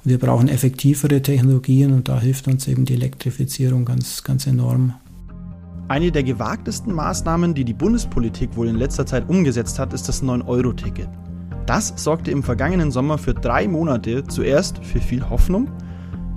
Wir 0.03 0.19
brauchen 0.19 0.49
effektivere 0.49 1.21
Technologien 1.21 1.93
und 1.93 2.09
da 2.09 2.19
hilft 2.19 2.49
uns 2.49 2.67
eben 2.67 2.83
die 2.83 2.93
Elektrifizierung 2.93 3.85
ganz, 3.85 4.23
ganz 4.23 4.47
enorm. 4.47 4.95
Eine 5.87 6.11
der 6.11 6.23
gewagtesten 6.23 6.93
Maßnahmen, 6.93 7.53
die 7.53 7.63
die 7.63 7.73
Bundespolitik 7.73 8.55
wohl 8.55 8.67
in 8.67 8.75
letzter 8.75 9.05
Zeit 9.05 9.29
umgesetzt 9.29 9.79
hat, 9.79 9.93
ist 9.93 10.09
das 10.09 10.23
9-Euro-Ticket. 10.23 11.09
Das 11.65 11.93
sorgte 11.95 12.29
im 12.29 12.43
vergangenen 12.43 12.91
Sommer 12.91 13.17
für 13.17 13.33
drei 13.33 13.69
Monate 13.69 14.25
zuerst 14.25 14.83
für 14.83 14.99
viel 14.99 15.29
Hoffnung, 15.29 15.71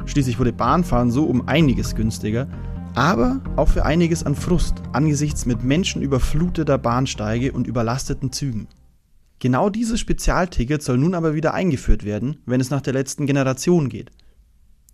schließlich 0.04 0.38
wurde 0.38 0.52
Bahnfahren 0.52 1.10
so 1.10 1.24
um 1.24 1.48
einiges 1.48 1.96
günstiger, 1.96 2.46
aber 2.94 3.40
auch 3.56 3.68
für 3.68 3.84
einiges 3.84 4.24
an 4.24 4.36
Frust 4.36 4.76
angesichts 4.92 5.44
mit 5.44 5.64
Menschen 5.64 6.00
überfluteter 6.00 6.78
Bahnsteige 6.78 7.50
und 7.50 7.66
überlasteten 7.66 8.30
Zügen. 8.30 8.68
Genau 9.40 9.68
dieses 9.68 9.98
Spezialticket 9.98 10.82
soll 10.82 10.96
nun 10.96 11.14
aber 11.14 11.34
wieder 11.34 11.52
eingeführt 11.52 12.04
werden, 12.04 12.38
wenn 12.46 12.60
es 12.60 12.70
nach 12.70 12.80
der 12.80 12.92
letzten 12.92 13.26
Generation 13.26 13.88
geht. 13.88 14.12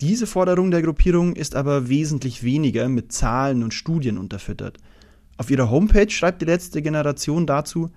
Diese 0.00 0.26
Forderung 0.26 0.70
der 0.70 0.82
Gruppierung 0.82 1.36
ist 1.36 1.54
aber 1.54 1.88
wesentlich 1.88 2.42
weniger 2.42 2.88
mit 2.88 3.12
Zahlen 3.12 3.62
und 3.62 3.74
Studien 3.74 4.16
unterfüttert. 4.16 4.78
Auf 5.36 5.50
ihrer 5.50 5.70
Homepage 5.70 6.10
schreibt 6.10 6.40
die 6.40 6.46
letzte 6.46 6.82
Generation 6.82 7.46
dazu, 7.46 7.90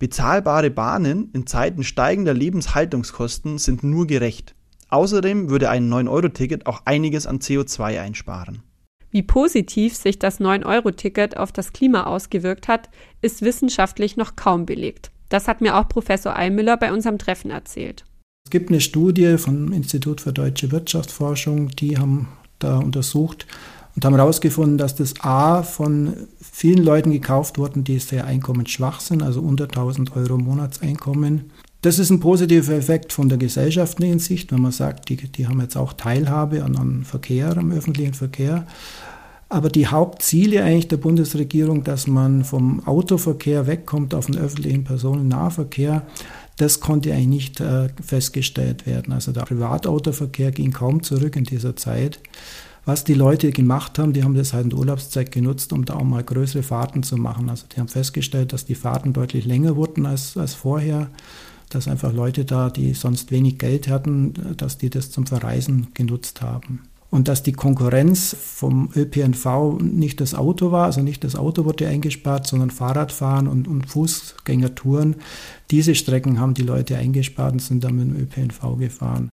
Bezahlbare 0.00 0.70
Bahnen 0.70 1.30
in 1.34 1.46
Zeiten 1.46 1.84
steigender 1.84 2.32
Lebenshaltungskosten 2.32 3.58
sind 3.58 3.84
nur 3.84 4.06
gerecht. 4.06 4.54
Außerdem 4.88 5.50
würde 5.50 5.68
ein 5.68 5.92
9-Euro-Ticket 5.92 6.64
auch 6.66 6.80
einiges 6.86 7.26
an 7.26 7.38
CO2 7.38 8.00
einsparen. 8.00 8.62
Wie 9.10 9.22
positiv 9.22 9.94
sich 9.94 10.18
das 10.18 10.40
9-Euro-Ticket 10.40 11.36
auf 11.36 11.52
das 11.52 11.74
Klima 11.74 12.04
ausgewirkt 12.04 12.66
hat, 12.66 12.88
ist 13.20 13.42
wissenschaftlich 13.42 14.16
noch 14.16 14.36
kaum 14.36 14.64
belegt. 14.64 15.10
Das 15.28 15.48
hat 15.48 15.60
mir 15.60 15.76
auch 15.76 15.86
Professor 15.86 16.34
Eimüller 16.34 16.78
bei 16.78 16.94
unserem 16.94 17.18
Treffen 17.18 17.50
erzählt. 17.50 18.06
Es 18.46 18.50
gibt 18.50 18.70
eine 18.70 18.80
Studie 18.80 19.36
vom 19.36 19.70
Institut 19.70 20.22
für 20.22 20.32
deutsche 20.32 20.72
Wirtschaftsforschung, 20.72 21.68
die 21.68 21.98
haben 21.98 22.28
da 22.58 22.78
untersucht, 22.78 23.46
und 23.94 24.04
haben 24.04 24.14
herausgefunden, 24.16 24.78
dass 24.78 24.94
das 24.94 25.14
A 25.20 25.62
von 25.62 26.14
vielen 26.40 26.82
Leuten 26.84 27.10
gekauft 27.10 27.58
wurde, 27.58 27.80
die 27.80 27.98
sehr 27.98 28.24
einkommensschwach 28.24 29.00
sind, 29.00 29.22
also 29.22 29.40
unter 29.40 29.64
1000 29.64 30.16
Euro 30.16 30.38
Monatseinkommen. 30.38 31.50
Das 31.82 31.98
ist 31.98 32.10
ein 32.10 32.20
positiver 32.20 32.74
Effekt 32.74 33.12
von 33.12 33.28
der 33.28 33.38
gesellschaftlichen 33.38 34.18
Sicht, 34.18 34.52
wenn 34.52 34.60
man 34.60 34.72
sagt, 34.72 35.08
die, 35.08 35.16
die 35.16 35.48
haben 35.48 35.60
jetzt 35.60 35.76
auch 35.76 35.94
Teilhabe 35.94 36.62
an, 36.62 36.76
an 36.76 37.04
Verkehr, 37.04 37.56
am 37.56 37.72
öffentlichen 37.72 38.14
Verkehr. 38.14 38.66
Aber 39.48 39.68
die 39.68 39.88
Hauptziele 39.88 40.62
eigentlich 40.62 40.88
der 40.88 40.98
Bundesregierung, 40.98 41.82
dass 41.82 42.06
man 42.06 42.44
vom 42.44 42.86
Autoverkehr 42.86 43.66
wegkommt 43.66 44.14
auf 44.14 44.26
den 44.26 44.38
öffentlichen 44.38 44.84
Personennahverkehr, 44.84 46.02
das 46.58 46.80
konnte 46.80 47.12
eigentlich 47.12 47.26
nicht 47.26 47.60
äh, 47.60 47.88
festgestellt 48.04 48.86
werden. 48.86 49.12
Also 49.12 49.32
der 49.32 49.42
Privatautoverkehr 49.42 50.52
ging 50.52 50.72
kaum 50.72 51.02
zurück 51.02 51.34
in 51.34 51.44
dieser 51.44 51.74
Zeit 51.74 52.20
was 52.84 53.04
die 53.04 53.14
Leute 53.14 53.50
gemacht 53.52 53.98
haben, 53.98 54.12
die 54.12 54.24
haben 54.24 54.34
das 54.34 54.52
halt 54.52 54.64
in 54.64 54.70
der 54.70 54.78
Urlaubszeit 54.78 55.30
genutzt, 55.32 55.72
um 55.72 55.84
da 55.84 55.94
auch 55.94 56.02
mal 56.02 56.24
größere 56.24 56.62
Fahrten 56.62 57.02
zu 57.02 57.16
machen. 57.16 57.50
Also 57.50 57.66
die 57.66 57.80
haben 57.80 57.88
festgestellt, 57.88 58.52
dass 58.52 58.64
die 58.64 58.74
Fahrten 58.74 59.12
deutlich 59.12 59.44
länger 59.44 59.76
wurden 59.76 60.06
als, 60.06 60.36
als 60.36 60.54
vorher, 60.54 61.10
dass 61.68 61.88
einfach 61.88 62.12
Leute 62.12 62.44
da, 62.44 62.70
die 62.70 62.94
sonst 62.94 63.30
wenig 63.30 63.58
Geld 63.58 63.88
hatten, 63.88 64.34
dass 64.56 64.78
die 64.78 64.90
das 64.90 65.10
zum 65.10 65.26
Verreisen 65.26 65.88
genutzt 65.94 66.42
haben. 66.42 66.82
Und 67.10 67.26
dass 67.26 67.42
die 67.42 67.52
Konkurrenz 67.52 68.36
vom 68.38 68.90
ÖPNV 68.94 69.80
nicht 69.80 70.20
das 70.20 70.34
Auto 70.34 70.70
war, 70.70 70.86
also 70.86 71.02
nicht 71.02 71.24
das 71.24 71.34
Auto 71.34 71.64
wurde 71.64 71.88
eingespart, 71.88 72.46
sondern 72.46 72.70
Fahrradfahren 72.70 73.48
und, 73.48 73.66
und 73.66 73.86
Fußgängertouren. 73.90 75.16
Diese 75.72 75.96
Strecken 75.96 76.38
haben 76.38 76.54
die 76.54 76.62
Leute 76.62 76.96
eingespart 76.96 77.54
und 77.54 77.62
sind 77.62 77.82
dann 77.82 77.96
mit 77.96 78.06
dem 78.06 78.16
ÖPNV 78.16 78.78
gefahren. 78.78 79.28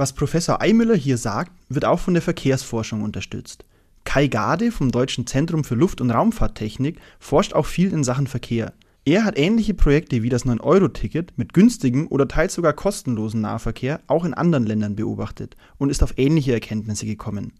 Was 0.00 0.14
Professor 0.14 0.62
Eimüller 0.62 0.94
hier 0.94 1.18
sagt, 1.18 1.52
wird 1.68 1.84
auch 1.84 1.98
von 2.00 2.14
der 2.14 2.22
Verkehrsforschung 2.22 3.02
unterstützt. 3.02 3.66
Kai 4.04 4.28
Gade 4.28 4.72
vom 4.72 4.90
Deutschen 4.90 5.26
Zentrum 5.26 5.62
für 5.62 5.74
Luft- 5.74 6.00
und 6.00 6.10
Raumfahrttechnik 6.10 6.98
forscht 7.18 7.52
auch 7.52 7.66
viel 7.66 7.92
in 7.92 8.02
Sachen 8.02 8.26
Verkehr. 8.26 8.72
Er 9.04 9.24
hat 9.24 9.36
ähnliche 9.36 9.74
Projekte 9.74 10.22
wie 10.22 10.30
das 10.30 10.46
9-Euro-Ticket 10.46 11.36
mit 11.36 11.52
günstigem 11.52 12.06
oder 12.08 12.26
teils 12.26 12.54
sogar 12.54 12.72
kostenlosen 12.72 13.42
Nahverkehr 13.42 14.00
auch 14.06 14.24
in 14.24 14.32
anderen 14.32 14.64
Ländern 14.64 14.96
beobachtet 14.96 15.54
und 15.76 15.90
ist 15.90 16.02
auf 16.02 16.14
ähnliche 16.16 16.54
Erkenntnisse 16.54 17.04
gekommen. 17.04 17.52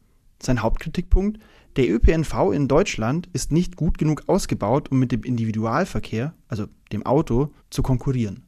Sein 0.43 0.63
Hauptkritikpunkt, 0.63 1.41
der 1.77 1.91
ÖPNV 1.91 2.53
in 2.55 2.69
Deutschland 2.69 3.29
ist 3.35 3.53
nicht 3.53 3.77
gut 3.77 3.99
genug 3.99 4.23
ausgebaut, 4.29 4.91
um 4.91 4.99
mit 4.99 5.13
dem 5.13 5.25
Individualverkehr, 5.25 6.33
also 6.49 6.69
dem 6.91 7.05
Auto, 7.05 7.53
zu 7.69 7.83
konkurrieren. 7.83 8.45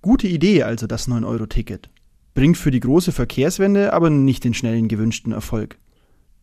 Gute 0.00 0.28
Idee 0.28 0.62
also 0.62 0.86
das 0.86 1.08
9-Euro-Ticket 1.08 1.90
bringt 2.34 2.56
für 2.56 2.70
die 2.70 2.80
große 2.80 3.12
Verkehrswende 3.12 3.92
aber 3.92 4.10
nicht 4.10 4.44
den 4.44 4.54
schnellen 4.54 4.88
gewünschten 4.88 5.32
Erfolg. 5.32 5.78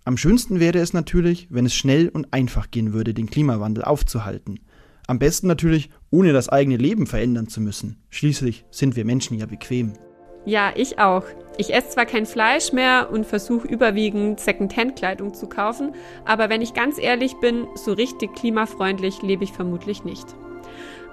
Am 0.04 0.18
schönsten 0.18 0.60
wäre 0.60 0.80
es 0.80 0.94
natürlich, 0.94 1.48
wenn 1.52 1.66
es 1.66 1.76
schnell 1.76 2.10
und 2.10 2.34
einfach 2.34 2.72
gehen 2.72 2.94
würde, 2.94 3.14
den 3.14 3.30
Klimawandel 3.30 3.84
aufzuhalten. 3.84 4.60
Am 5.08 5.20
besten 5.20 5.48
natürlich, 5.48 5.90
ohne 6.10 6.34
das 6.34 6.50
eigene 6.50 6.78
Leben 6.78 7.06
verändern 7.06 7.48
zu 7.48 7.62
müssen. 7.62 7.98
Schließlich 8.10 8.66
sind 8.72 8.96
wir 8.96 9.06
Menschen 9.06 9.38
ja 9.38 9.46
bequem. 9.46 9.94
Ja, 10.46 10.72
ich 10.76 10.98
auch. 10.98 11.26
Ich 11.58 11.74
esse 11.74 11.90
zwar 11.90 12.08
kein 12.08 12.26
Fleisch 12.26 12.74
mehr 12.74 13.10
und 13.12 13.28
versuche 13.28 13.68
überwiegend 13.68 14.40
Secondhand-Kleidung 14.40 15.36
zu 15.36 15.48
kaufen, 15.48 15.94
aber 16.26 16.50
wenn 16.50 16.62
ich 16.62 16.74
ganz 16.74 16.98
ehrlich 16.98 17.36
bin, 17.36 17.68
so 17.76 17.94
richtig 17.94 18.34
klimafreundlich 18.34 19.22
lebe 19.22 19.44
ich 19.44 19.52
vermutlich 19.52 20.04
nicht. 20.04 20.26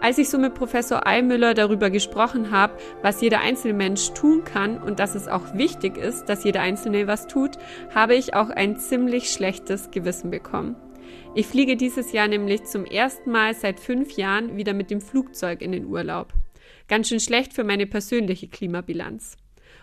Als 0.00 0.17
ich 0.19 0.28
so 0.28 0.38
mit 0.38 0.55
Professor 0.55 1.09
Eimüller 1.09 1.55
darüber 1.55 1.90
gesprochen 1.90 2.52
habe, 2.52 2.78
was 3.02 3.21
jeder 3.21 3.40
einzelne 3.40 3.75
Mensch 3.75 4.12
tun 4.12 4.45
kann 4.45 4.81
und 4.81 5.00
dass 5.00 5.17
es 5.17 5.26
auch 5.26 5.55
wichtig 5.55 5.97
ist, 5.97 6.26
dass 6.26 6.45
jeder 6.45 6.61
Einzelne 6.61 7.09
was 7.09 7.26
tut, 7.26 7.59
habe 7.93 8.14
ich 8.14 8.35
auch 8.35 8.49
ein 8.50 8.76
ziemlich 8.78 9.33
schlechtes 9.33 9.90
Gewissen 9.90 10.31
bekommen. 10.31 10.76
Ich 11.35 11.49
fliege 11.49 11.76
dieses 11.76 12.12
Jahr 12.12 12.28
nämlich 12.28 12.64
zum 12.64 12.85
ersten 12.85 13.33
Mal 13.33 13.55
seit 13.55 13.81
fünf 13.81 14.12
Jahren 14.17 14.57
wieder 14.57 14.73
mit 14.73 14.90
dem 14.90 15.00
Flugzeug 15.00 15.62
in 15.62 15.73
den 15.73 15.87
Urlaub. 15.87 16.33
Ganz 16.87 17.09
schön 17.09 17.21
schlecht 17.21 17.52
für 17.52 17.64
meine 17.64 17.87
persönliche 17.87 18.47
Klimabilanz. 18.47 19.37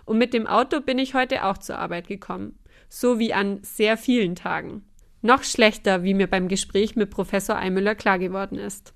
Und 0.06 0.18
mit 0.18 0.34
dem 0.34 0.48
Auto 0.48 0.80
bin 0.80 0.98
ich 0.98 1.14
heute 1.14 1.44
auch 1.44 1.58
zur 1.58 1.78
Arbeit 1.78 2.08
gekommen. 2.08 2.58
So 2.88 3.20
wie 3.20 3.34
an 3.34 3.60
sehr 3.64 3.98
vielen 3.98 4.36
Tagen. 4.36 4.84
Noch 5.22 5.44
schlechter, 5.44 6.04
wie 6.04 6.14
mir 6.14 6.28
beim 6.28 6.48
Gespräch 6.48 6.96
mit 6.96 7.10
Professor 7.10 7.58
Eimüller 7.58 7.96
klar 7.96 8.18
geworden 8.20 8.58
ist. 8.58 8.94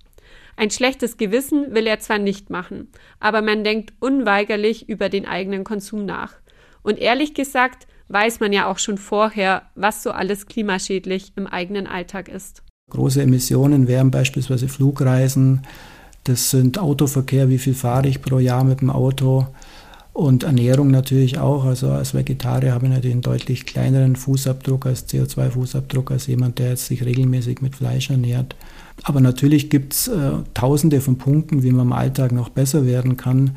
Ein 0.59 0.71
schlechtes 0.71 1.15
Gewissen 1.15 1.73
will 1.73 1.87
er 1.87 2.01
zwar 2.01 2.17
nicht 2.17 2.49
machen, 2.49 2.89
aber 3.21 3.41
man 3.41 3.63
denkt 3.63 3.93
unweigerlich 4.01 4.89
über 4.89 5.07
den 5.07 5.25
eigenen 5.25 5.63
Konsum 5.63 6.03
nach. 6.03 6.33
Und 6.81 6.99
ehrlich 6.99 7.33
gesagt 7.33 7.87
weiß 8.09 8.41
man 8.41 8.51
ja 8.51 8.69
auch 8.69 8.77
schon 8.77 8.97
vorher, 8.97 9.61
was 9.75 10.03
so 10.03 10.11
alles 10.11 10.47
klimaschädlich 10.47 11.31
im 11.37 11.47
eigenen 11.47 11.87
Alltag 11.87 12.27
ist. 12.27 12.61
Große 12.91 13.21
Emissionen 13.21 13.87
wären 13.87 14.11
beispielsweise 14.11 14.67
Flugreisen, 14.67 15.61
das 16.25 16.49
sind 16.49 16.77
Autoverkehr, 16.77 17.47
wie 17.47 17.57
viel 17.57 17.73
fahre 17.73 18.09
ich 18.09 18.21
pro 18.21 18.39
Jahr 18.39 18.65
mit 18.65 18.81
dem 18.81 18.89
Auto 18.89 19.47
und 20.19 20.43
Ernährung 20.43 20.91
natürlich 20.91 21.39
auch. 21.39 21.63
Also 21.63 21.89
als 21.89 22.13
Vegetarier 22.13 22.73
habe 22.73 22.85
ich 22.85 22.91
natürlich 22.91 23.13
einen 23.13 23.21
deutlich 23.21 23.65
kleineren 23.65 24.15
Fußabdruck 24.15 24.85
als 24.85 25.07
CO2-Fußabdruck 25.07 26.11
als 26.11 26.27
jemand, 26.27 26.59
der 26.59 26.69
jetzt 26.69 26.87
sich 26.87 27.03
regelmäßig 27.03 27.61
mit 27.61 27.75
Fleisch 27.75 28.09
ernährt. 28.09 28.55
Aber 29.03 29.21
natürlich 29.21 29.69
gibt 29.69 29.93
es 29.93 30.07
äh, 30.09 30.31
tausende 30.53 30.99
von 30.99 31.17
Punkten, 31.17 31.63
wie 31.63 31.71
man 31.71 31.87
im 31.87 31.93
Alltag 31.93 32.33
noch 32.33 32.49
besser 32.49 32.85
werden 32.85 33.15
kann. 33.15 33.51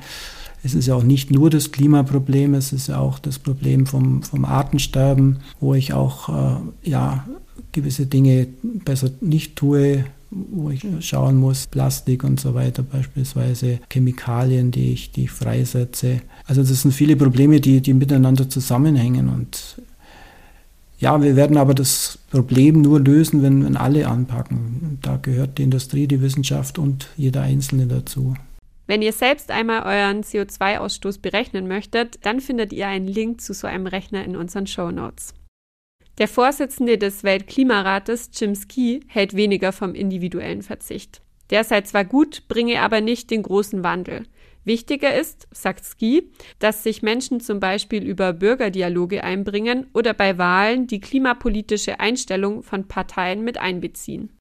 Es 0.63 0.75
ist 0.75 0.87
ja 0.87 0.95
auch 0.95 1.03
nicht 1.03 1.33
nur 1.33 1.51
das 1.51 1.73
Klimaproblem, 1.73 2.55
es 2.55 2.73
ist 2.73 2.87
ja 2.87 2.99
auch 2.99 3.19
das 3.19 3.41
Problem 3.41 3.87
vom, 3.87 4.23
vom 4.23 4.45
Artensterben, 4.45 5.39
wo 5.59 5.75
ich 5.75 5.93
auch 5.93 6.29
äh, 6.29 6.89
ja, 6.89 7.27
gewisse 7.73 8.07
Dinge 8.07 8.47
besser 8.63 9.11
nicht 9.21 9.57
tue, 9.57 10.05
wo 10.51 10.71
ich 10.71 10.85
schauen 11.01 11.37
muss, 11.37 11.67
Plastik 11.67 12.25
und 12.25 12.41
so 12.41 12.55
weiter 12.55 12.83
beispielsweise, 12.83 13.81
Chemikalien, 13.91 14.71
die 14.71 14.93
ich, 14.93 15.13
die 15.13 15.25
ich 15.25 15.31
freisetze. 15.31 16.23
Also 16.47 16.63
das 16.63 16.83
sind 16.83 16.93
viele 16.93 17.17
Probleme, 17.17 17.61
die, 17.61 17.81
die 17.81 17.95
miteinander 17.95 18.49
zusammenhängen 18.49 19.29
und 19.29 19.77
ja, 20.99 21.21
wir 21.21 21.35
werden 21.35 21.57
aber 21.57 21.75
das 21.75 22.17
Problem 22.31 22.81
nur 22.81 23.01
lösen, 23.01 23.43
wenn, 23.43 23.65
wenn 23.65 23.77
alle 23.77 24.07
anpacken. 24.07 25.01
Da 25.03 25.17
gehört 25.17 25.59
die 25.59 25.65
Industrie, 25.65 26.07
die 26.07 26.23
Wissenschaft 26.23 26.79
und 26.79 27.09
jeder 27.17 27.43
Einzelne 27.43 27.89
dazu. 27.89 28.37
Wenn 28.87 29.03
ihr 29.03 29.13
selbst 29.13 29.51
einmal 29.51 29.83
euren 29.83 30.23
CO2-Ausstoß 30.23 31.21
berechnen 31.21 31.67
möchtet, 31.67 32.25
dann 32.25 32.41
findet 32.41 32.73
ihr 32.73 32.87
einen 32.87 33.09
Link 33.09 33.41
zu 33.41 33.53
so 33.53 33.67
einem 33.67 33.89
Rechner 33.89 34.25
in 34.25 34.37
unseren 34.37 34.69
Show 34.69 34.93
Notes. 34.93 35.35
Der 36.19 36.29
Vorsitzende 36.29 36.99
des 36.99 37.25
Weltklimarates, 37.25 38.31
Jim 38.35 38.55
Ski, 38.55 39.01
hält 39.07 39.35
weniger 39.35 39.73
vom 39.73 39.95
individuellen 39.95 40.63
Verzicht. 40.63 41.23
Der 41.51 41.65
sei 41.65 41.81
zwar 41.83 42.05
gut, 42.05 42.49
bringe 42.49 42.81
aber 42.81 43.01
nicht 43.01 43.31
den 43.31 43.43
großen 43.43 43.83
Wandel. 43.83 44.27
Wichtiger 44.65 45.19
ist, 45.19 45.49
sagt 45.51 45.85
Ski, 45.85 46.31
dass 46.59 46.83
sich 46.83 47.03
Menschen 47.03 47.41
zum 47.41 47.61
Beispiel 47.61 48.05
über 48.05 48.33
Bürgerdialoge 48.33 49.25
einbringen 49.25 49.87
oder 49.93 50.15
bei 50.15 50.39
Wahlen 50.39 50.87
die 50.87 51.01
klimapolitische 51.01 51.99
Einstellung 51.99 52.63
von 52.63 52.87
Parteien 52.87 53.43
mit 53.43 53.59
einbeziehen. 53.59 54.39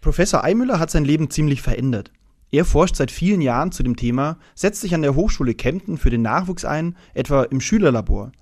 Professor 0.00 0.44
Eimüller 0.44 0.78
hat 0.78 0.90
sein 0.90 1.04
Leben 1.04 1.30
ziemlich 1.30 1.62
verändert. 1.62 2.10
Er 2.50 2.66
forscht 2.66 2.96
seit 2.96 3.10
vielen 3.10 3.40
Jahren 3.40 3.72
zu 3.72 3.82
dem 3.82 3.96
Thema, 3.96 4.38
setzt 4.54 4.82
sich 4.82 4.94
an 4.94 5.00
der 5.00 5.14
Hochschule 5.14 5.54
Kempten 5.54 5.96
für 5.96 6.10
den 6.10 6.20
Nachwuchs 6.20 6.66
ein, 6.66 6.96
etwa 7.14 7.44
im 7.44 7.60
Schülerlabor. 7.62 8.32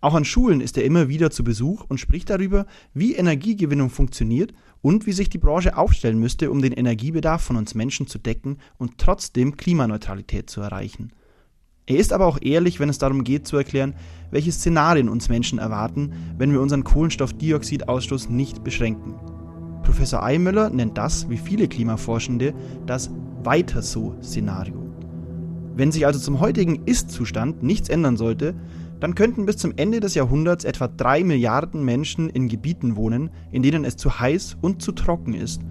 Auch 0.00 0.14
an 0.14 0.24
Schulen 0.24 0.60
ist 0.60 0.78
er 0.78 0.84
immer 0.84 1.08
wieder 1.08 1.30
zu 1.30 1.44
Besuch 1.44 1.84
und 1.88 2.00
spricht 2.00 2.30
darüber, 2.30 2.66
wie 2.94 3.14
Energiegewinnung 3.14 3.90
funktioniert 3.90 4.54
und 4.80 5.06
wie 5.06 5.12
sich 5.12 5.28
die 5.28 5.38
Branche 5.38 5.76
aufstellen 5.76 6.18
müsste, 6.18 6.50
um 6.50 6.62
den 6.62 6.72
Energiebedarf 6.72 7.42
von 7.42 7.56
uns 7.56 7.74
Menschen 7.74 8.06
zu 8.06 8.18
decken 8.18 8.58
und 8.78 8.96
trotzdem 8.96 9.58
Klimaneutralität 9.58 10.48
zu 10.48 10.62
erreichen. 10.62 11.12
Er 11.86 11.96
ist 11.96 12.12
aber 12.12 12.26
auch 12.26 12.38
ehrlich, 12.40 12.80
wenn 12.80 12.88
es 12.88 12.98
darum 12.98 13.24
geht 13.24 13.46
zu 13.46 13.56
erklären, 13.56 13.94
welche 14.30 14.52
Szenarien 14.52 15.08
uns 15.08 15.28
Menschen 15.28 15.58
erwarten, 15.58 16.12
wenn 16.38 16.52
wir 16.52 16.60
unseren 16.60 16.84
Kohlenstoffdioxidausstoß 16.84 18.30
nicht 18.30 18.64
beschränken. 18.64 19.16
Professor 19.82 20.22
Eimüller 20.22 20.70
nennt 20.70 20.96
das, 20.96 21.28
wie 21.28 21.36
viele 21.36 21.68
Klimaforschende, 21.68 22.54
das 22.86 23.10
weiter 23.42 23.82
so 23.82 24.16
Szenario. 24.22 24.86
Wenn 25.74 25.92
sich 25.92 26.06
also 26.06 26.20
zum 26.20 26.40
heutigen 26.40 26.84
Ist-Zustand 26.86 27.62
nichts 27.62 27.88
ändern 27.88 28.16
sollte, 28.16 28.54
dann 29.00 29.14
könnten 29.14 29.46
bis 29.46 29.56
zum 29.56 29.72
Ende 29.76 30.00
des 30.00 30.14
Jahrhunderts 30.14 30.64
etwa 30.64 30.88
drei 30.88 31.24
Milliarden 31.24 31.84
Menschen 31.84 32.30
in 32.30 32.48
Gebieten 32.48 32.96
wohnen, 32.96 33.30
in 33.50 33.62
denen 33.62 33.84
es 33.84 33.96
zu 33.96 34.20
heiß 34.20 34.58
und 34.60 34.82
zu 34.82 34.92
trocken 34.92 35.34
ist, 35.34 35.62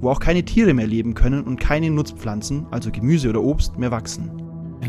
wo 0.00 0.10
auch 0.10 0.20
keine 0.20 0.44
Tiere 0.44 0.74
mehr 0.74 0.86
leben 0.86 1.14
können 1.14 1.44
und 1.44 1.60
keine 1.60 1.90
Nutzpflanzen, 1.90 2.66
also 2.70 2.90
Gemüse 2.90 3.28
oder 3.28 3.42
Obst, 3.42 3.78
mehr 3.78 3.90
wachsen. 3.90 4.30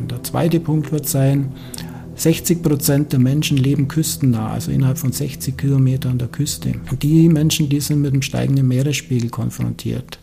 Der 0.10 0.24
zweite 0.24 0.60
Punkt 0.60 0.92
wird 0.92 1.08
sein, 1.08 1.54
60 2.16 2.62
Prozent 2.62 3.14
der 3.14 3.20
Menschen 3.20 3.58
leben 3.58 3.88
küstennah, 3.88 4.52
also 4.52 4.72
innerhalb 4.72 4.98
von 4.98 5.12
60 5.12 5.56
Kilometern 5.58 6.18
der 6.18 6.28
Küste. 6.28 6.74
Und 6.92 7.04
die 7.04 7.30
Menschen, 7.30 7.70
die 7.70 7.80
sind 7.80 8.02
mit 8.02 8.14
dem 8.14 8.22
steigenden 8.22 8.68
Meeresspiegel 8.68 9.30
konfrontiert. 9.30 10.20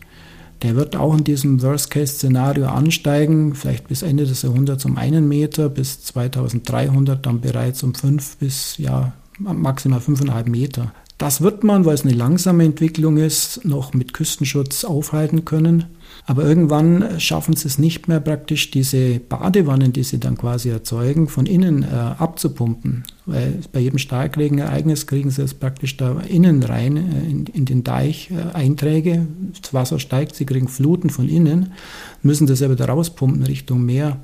Der 0.63 0.75
wird 0.75 0.95
auch 0.95 1.15
in 1.15 1.23
diesem 1.23 1.61
Worst-Case-Szenario 1.61 2.65
ansteigen, 2.65 3.53
vielleicht 3.53 3.87
bis 3.87 4.01
Ende 4.01 4.25
des 4.25 4.41
Jahrhunderts 4.41 4.85
um 4.85 4.97
einen 4.97 5.27
Meter, 5.27 5.69
bis 5.69 6.03
2300 6.03 7.23
dann 7.25 7.41
bereits 7.41 7.83
um 7.83 7.93
fünf 7.93 8.37
bis 8.37 8.77
ja, 8.77 9.13
maximal 9.37 10.01
fünfeinhalb 10.01 10.47
Meter. 10.47 10.91
Das 11.17 11.41
wird 11.41 11.63
man, 11.63 11.85
weil 11.85 11.95
es 11.95 12.03
eine 12.03 12.13
langsame 12.13 12.63
Entwicklung 12.63 13.17
ist, 13.17 13.65
noch 13.65 13.93
mit 13.93 14.13
Küstenschutz 14.13 14.83
aufhalten 14.83 15.45
können. 15.45 15.85
Aber 16.25 16.43
irgendwann 16.43 17.19
schaffen 17.19 17.55
sie 17.55 17.67
es 17.67 17.79
nicht 17.79 18.07
mehr 18.07 18.19
praktisch, 18.19 18.69
diese 18.69 19.19
Badewannen, 19.19 19.93
die 19.93 20.03
sie 20.03 20.19
dann 20.19 20.37
quasi 20.37 20.69
erzeugen, 20.69 21.27
von 21.27 21.45
innen 21.45 21.83
äh, 21.83 21.87
abzupumpen. 21.87 23.03
Weil 23.25 23.59
bei 23.71 23.79
jedem 23.79 23.97
Starkregenereignis 23.97 25.07
kriegen 25.07 25.31
sie 25.31 25.41
es 25.41 25.53
praktisch 25.53 25.97
da 25.97 26.19
innen 26.21 26.61
rein, 26.63 26.97
äh, 26.97 27.29
in, 27.29 27.45
in, 27.47 27.65
den 27.65 27.83
Deich 27.83 28.29
äh, 28.31 28.55
Einträge. 28.55 29.25
Das 29.59 29.73
Wasser 29.73 29.99
steigt, 29.99 30.35
sie 30.35 30.45
kriegen 30.45 30.67
Fluten 30.67 31.09
von 31.09 31.27
innen, 31.27 31.73
müssen 32.21 32.45
das 32.45 32.61
aber 32.61 32.73
wieder 32.73 32.89
rauspumpen 32.89 33.43
Richtung 33.43 33.85
Meer 33.85 34.19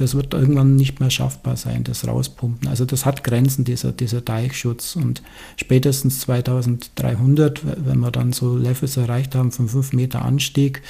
das 0.00 0.14
wird 0.14 0.34
irgendwann 0.34 0.76
nicht 0.76 1.00
mehr 1.00 1.10
schaffbar 1.10 1.56
sein, 1.56 1.84
das 1.84 2.06
Rauspumpen. 2.06 2.68
Also 2.68 2.84
das 2.84 3.04
hat 3.04 3.24
Grenzen, 3.24 3.64
dieser, 3.64 3.92
dieser 3.92 4.20
Deichschutz. 4.20 4.96
Und 4.96 5.22
spätestens 5.56 6.20
2300, 6.20 7.62
wenn 7.64 8.00
wir 8.00 8.10
dann 8.10 8.32
so 8.32 8.56
Levels 8.56 8.96
erreicht 8.96 9.34
haben 9.34 9.52
von 9.52 9.68
5 9.68 9.92
Meter 9.92 10.24
Anstieg, 10.24 10.82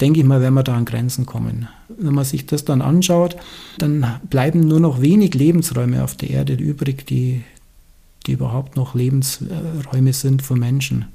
denke 0.00 0.20
ich 0.20 0.26
mal, 0.26 0.40
werden 0.40 0.54
wir 0.54 0.62
da 0.62 0.76
an 0.76 0.84
Grenzen 0.84 1.26
kommen. 1.26 1.68
Wenn 1.88 2.14
man 2.14 2.24
sich 2.24 2.46
das 2.46 2.64
dann 2.64 2.82
anschaut, 2.82 3.36
dann 3.78 4.06
bleiben 4.28 4.60
nur 4.60 4.80
noch 4.80 5.00
wenig 5.00 5.34
Lebensräume 5.34 6.02
auf 6.02 6.16
der 6.16 6.30
Erde 6.30 6.54
übrig, 6.54 7.06
die, 7.06 7.42
die 8.26 8.32
überhaupt 8.32 8.76
noch 8.76 8.94
Lebensräume 8.94 10.12
sind 10.12 10.42
für 10.42 10.56
Menschen. 10.56 11.06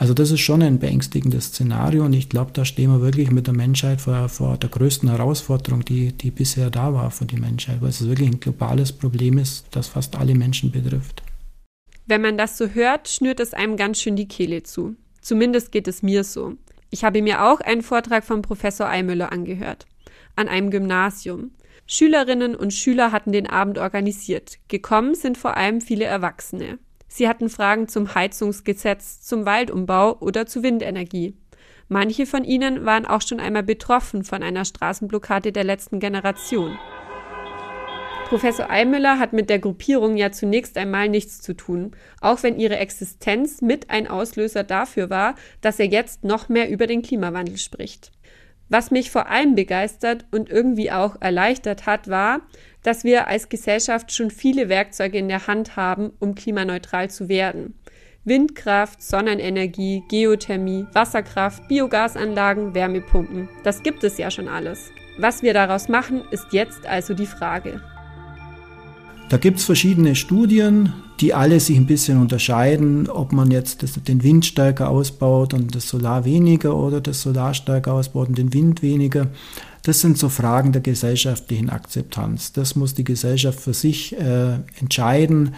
Also 0.00 0.14
das 0.14 0.30
ist 0.30 0.40
schon 0.40 0.62
ein 0.62 0.78
beängstigendes 0.78 1.48
Szenario 1.48 2.06
und 2.06 2.14
ich 2.14 2.30
glaube, 2.30 2.52
da 2.54 2.64
stehen 2.64 2.90
wir 2.90 3.02
wirklich 3.02 3.30
mit 3.30 3.46
der 3.46 3.52
Menschheit 3.52 4.00
vor, 4.00 4.30
vor 4.30 4.56
der 4.56 4.70
größten 4.70 5.10
Herausforderung, 5.10 5.84
die, 5.84 6.14
die 6.14 6.30
bisher 6.30 6.70
da 6.70 6.94
war 6.94 7.10
für 7.10 7.26
die 7.26 7.36
Menschheit, 7.36 7.82
weil 7.82 7.90
es 7.90 8.08
wirklich 8.08 8.30
ein 8.30 8.40
globales 8.40 8.92
Problem 8.92 9.36
ist, 9.36 9.66
das 9.72 9.88
fast 9.88 10.16
alle 10.16 10.34
Menschen 10.34 10.72
betrifft. 10.72 11.22
Wenn 12.06 12.22
man 12.22 12.38
das 12.38 12.56
so 12.56 12.68
hört, 12.68 13.10
schnürt 13.10 13.40
es 13.40 13.52
einem 13.52 13.76
ganz 13.76 14.00
schön 14.00 14.16
die 14.16 14.26
Kehle 14.26 14.62
zu. 14.62 14.96
Zumindest 15.20 15.70
geht 15.70 15.86
es 15.86 16.02
mir 16.02 16.24
so. 16.24 16.54
Ich 16.88 17.04
habe 17.04 17.20
mir 17.20 17.44
auch 17.44 17.60
einen 17.60 17.82
Vortrag 17.82 18.24
von 18.24 18.40
Professor 18.40 18.86
Eimüller 18.88 19.32
angehört. 19.32 19.84
An 20.34 20.48
einem 20.48 20.70
Gymnasium. 20.70 21.50
Schülerinnen 21.86 22.54
und 22.54 22.72
Schüler 22.72 23.12
hatten 23.12 23.32
den 23.32 23.46
Abend 23.46 23.76
organisiert. 23.76 24.60
Gekommen 24.68 25.14
sind 25.14 25.36
vor 25.36 25.58
allem 25.58 25.82
viele 25.82 26.06
Erwachsene. 26.06 26.78
Sie 27.12 27.28
hatten 27.28 27.48
Fragen 27.48 27.88
zum 27.88 28.14
Heizungsgesetz, 28.14 29.20
zum 29.20 29.44
Waldumbau 29.44 30.16
oder 30.20 30.46
zu 30.46 30.62
Windenergie. 30.62 31.34
Manche 31.88 32.24
von 32.24 32.44
ihnen 32.44 32.86
waren 32.86 33.04
auch 33.04 33.20
schon 33.20 33.40
einmal 33.40 33.64
betroffen 33.64 34.22
von 34.22 34.44
einer 34.44 34.64
Straßenblockade 34.64 35.50
der 35.50 35.64
letzten 35.64 35.98
Generation. 35.98 36.78
Professor 38.28 38.70
Eimüller 38.70 39.18
hat 39.18 39.32
mit 39.32 39.50
der 39.50 39.58
Gruppierung 39.58 40.16
ja 40.16 40.30
zunächst 40.30 40.78
einmal 40.78 41.08
nichts 41.08 41.40
zu 41.40 41.52
tun, 41.54 41.96
auch 42.20 42.44
wenn 42.44 42.60
ihre 42.60 42.76
Existenz 42.76 43.60
mit 43.60 43.90
ein 43.90 44.06
Auslöser 44.06 44.62
dafür 44.62 45.10
war, 45.10 45.34
dass 45.62 45.80
er 45.80 45.86
jetzt 45.86 46.22
noch 46.22 46.48
mehr 46.48 46.70
über 46.70 46.86
den 46.86 47.02
Klimawandel 47.02 47.58
spricht. 47.58 48.12
Was 48.70 48.92
mich 48.92 49.10
vor 49.10 49.28
allem 49.28 49.56
begeistert 49.56 50.24
und 50.30 50.48
irgendwie 50.48 50.92
auch 50.92 51.20
erleichtert 51.20 51.86
hat, 51.86 52.08
war, 52.08 52.40
dass 52.84 53.02
wir 53.02 53.26
als 53.26 53.48
Gesellschaft 53.48 54.12
schon 54.12 54.30
viele 54.30 54.68
Werkzeuge 54.68 55.18
in 55.18 55.28
der 55.28 55.48
Hand 55.48 55.76
haben, 55.76 56.12
um 56.20 56.36
klimaneutral 56.36 57.10
zu 57.10 57.28
werden. 57.28 57.74
Windkraft, 58.24 59.02
Sonnenenergie, 59.02 60.04
Geothermie, 60.08 60.86
Wasserkraft, 60.92 61.66
Biogasanlagen, 61.66 62.74
Wärmepumpen. 62.74 63.48
Das 63.64 63.82
gibt 63.82 64.04
es 64.04 64.18
ja 64.18 64.30
schon 64.30 64.46
alles. 64.46 64.92
Was 65.18 65.42
wir 65.42 65.52
daraus 65.52 65.88
machen, 65.88 66.22
ist 66.30 66.52
jetzt 66.52 66.86
also 66.86 67.12
die 67.12 67.26
Frage. 67.26 67.82
Da 69.30 69.36
gibt 69.36 69.60
es 69.60 69.64
verschiedene 69.64 70.16
Studien, 70.16 70.92
die 71.20 71.34
alle 71.34 71.60
sich 71.60 71.76
ein 71.76 71.86
bisschen 71.86 72.20
unterscheiden, 72.20 73.08
ob 73.08 73.30
man 73.30 73.52
jetzt 73.52 73.84
das, 73.84 73.92
den 73.92 74.24
Wind 74.24 74.44
stärker 74.44 74.88
ausbaut 74.88 75.54
und 75.54 75.72
das 75.72 75.88
Solar 75.88 76.24
weniger 76.24 76.76
oder 76.76 77.00
das 77.00 77.22
Solar 77.22 77.54
stärker 77.54 77.94
ausbaut 77.94 78.28
und 78.28 78.38
den 78.38 78.52
Wind 78.52 78.82
weniger. 78.82 79.28
Das 79.84 80.00
sind 80.00 80.18
so 80.18 80.28
Fragen 80.28 80.72
der 80.72 80.82
gesellschaftlichen 80.82 81.70
Akzeptanz. 81.70 82.52
Das 82.52 82.74
muss 82.74 82.94
die 82.94 83.04
Gesellschaft 83.04 83.60
für 83.60 83.72
sich 83.72 84.18
äh, 84.18 84.54
entscheiden. 84.80 85.54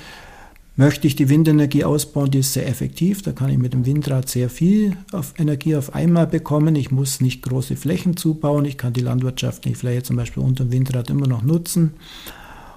Möchte 0.77 1.07
ich 1.07 1.17
die 1.17 1.31
Windenergie 1.31 1.85
ausbauen, 1.85 2.31
die 2.31 2.41
ist 2.41 2.53
sehr 2.53 2.69
effektiv. 2.69 3.23
Da 3.23 3.33
kann 3.33 3.49
ich 3.49 3.57
mit 3.57 3.73
dem 3.73 3.87
Windrad 3.87 4.29
sehr 4.29 4.51
viel 4.51 4.99
auf 5.13 5.33
Energie 5.39 5.77
auf 5.77 5.95
einmal 5.95 6.27
bekommen. 6.27 6.77
Ich 6.77 6.91
muss 6.91 7.23
nicht 7.23 7.41
große 7.41 7.77
Flächen 7.77 8.19
zubauen. 8.19 8.67
Ich 8.67 8.77
kann 8.77 8.93
die 8.93 9.01
landwirtschaftliche 9.01 9.79
Fläche 9.79 10.03
zum 10.03 10.17
Beispiel 10.17 10.43
unter 10.43 10.65
dem 10.65 10.73
Windrad 10.73 11.09
immer 11.09 11.27
noch 11.27 11.43
nutzen. 11.43 11.95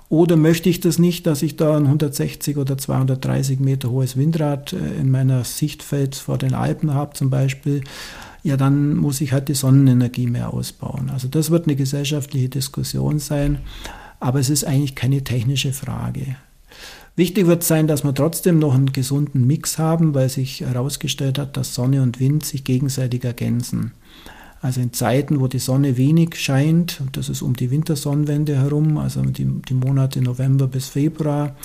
Oder 0.07 0.37
möchte 0.37 0.69
ich 0.69 0.79
das 0.79 0.99
nicht, 0.99 1.25
dass 1.25 1.41
ich 1.41 1.55
da 1.55 1.75
ein 1.75 1.85
160 1.85 2.57
oder 2.57 2.77
230 2.77 3.59
Meter 3.59 3.89
hohes 3.89 4.17
Windrad 4.17 4.73
äh, 4.73 4.99
in 4.99 5.09
meiner 5.09 5.43
Sichtfeld 5.43 6.15
vor 6.15 6.37
den 6.37 6.53
Alpen 6.53 6.93
habe 6.93 7.13
zum 7.13 7.29
Beispiel? 7.29 7.81
ja, 8.45 8.57
dann 8.57 8.95
muss 8.95 9.21
ich 9.21 9.33
halt 9.33 9.47
die 9.47 9.55
Sonnenenergie 9.55 10.27
mehr 10.27 10.53
ausbauen. 10.53 11.09
Also 11.09 11.27
das 11.27 11.49
wird 11.49 11.65
eine 11.65 11.75
gesellschaftliche 11.75 12.47
Diskussion 12.47 13.17
sein, 13.17 13.57
aber 14.19 14.39
es 14.39 14.51
ist 14.51 14.65
eigentlich 14.65 14.93
keine 14.93 15.23
technische 15.23 15.73
Frage. 15.73 16.35
Wichtig 17.15 17.47
wird 17.47 17.63
sein, 17.63 17.87
dass 17.87 18.03
wir 18.03 18.13
trotzdem 18.13 18.59
noch 18.59 18.75
einen 18.75 18.93
gesunden 18.93 19.47
Mix 19.47 19.79
haben, 19.79 20.13
weil 20.13 20.29
sich 20.29 20.61
herausgestellt 20.61 21.39
hat, 21.39 21.57
dass 21.57 21.73
Sonne 21.73 22.03
und 22.03 22.19
Wind 22.19 22.45
sich 22.45 22.63
gegenseitig 22.63 23.23
ergänzen. 23.23 23.93
Also 24.65 24.82
in 24.82 24.93
Zeiten, 24.93 25.41
wo 25.41 25.47
die 25.47 25.60
Sonne 25.60 25.95
wenig 25.95 26.38
scheint, 26.38 26.99
und 26.99 27.17
das 27.17 27.30
ist 27.30 27.43
um 27.43 27.56
die 27.56 27.69
Wintersonnenwende 27.69 28.56
herum, 28.56 28.97
also 28.97 29.21
die, 29.21 29.45
die 29.45 29.75
Monate 29.75 30.23
November 30.23 30.65
bis 30.65 30.88
Februar, 30.88 31.56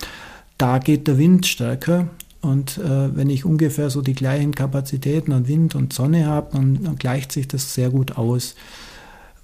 da 0.58 0.76
geht 0.76 1.08
der 1.08 1.16
Wind 1.16 1.46
stärker. 1.46 2.08
Und 2.42 2.76
äh, 2.76 3.16
wenn 3.16 3.30
ich 3.30 3.46
ungefähr 3.46 3.88
so 3.88 4.02
die 4.02 4.12
gleichen 4.12 4.54
Kapazitäten 4.54 5.32
an 5.32 5.48
Wind 5.48 5.74
und 5.74 5.94
Sonne 5.94 6.26
habe, 6.26 6.50
dann, 6.52 6.84
dann 6.84 6.96
gleicht 6.96 7.32
sich 7.32 7.48
das 7.48 7.72
sehr 7.72 7.88
gut 7.88 8.18
aus. 8.18 8.54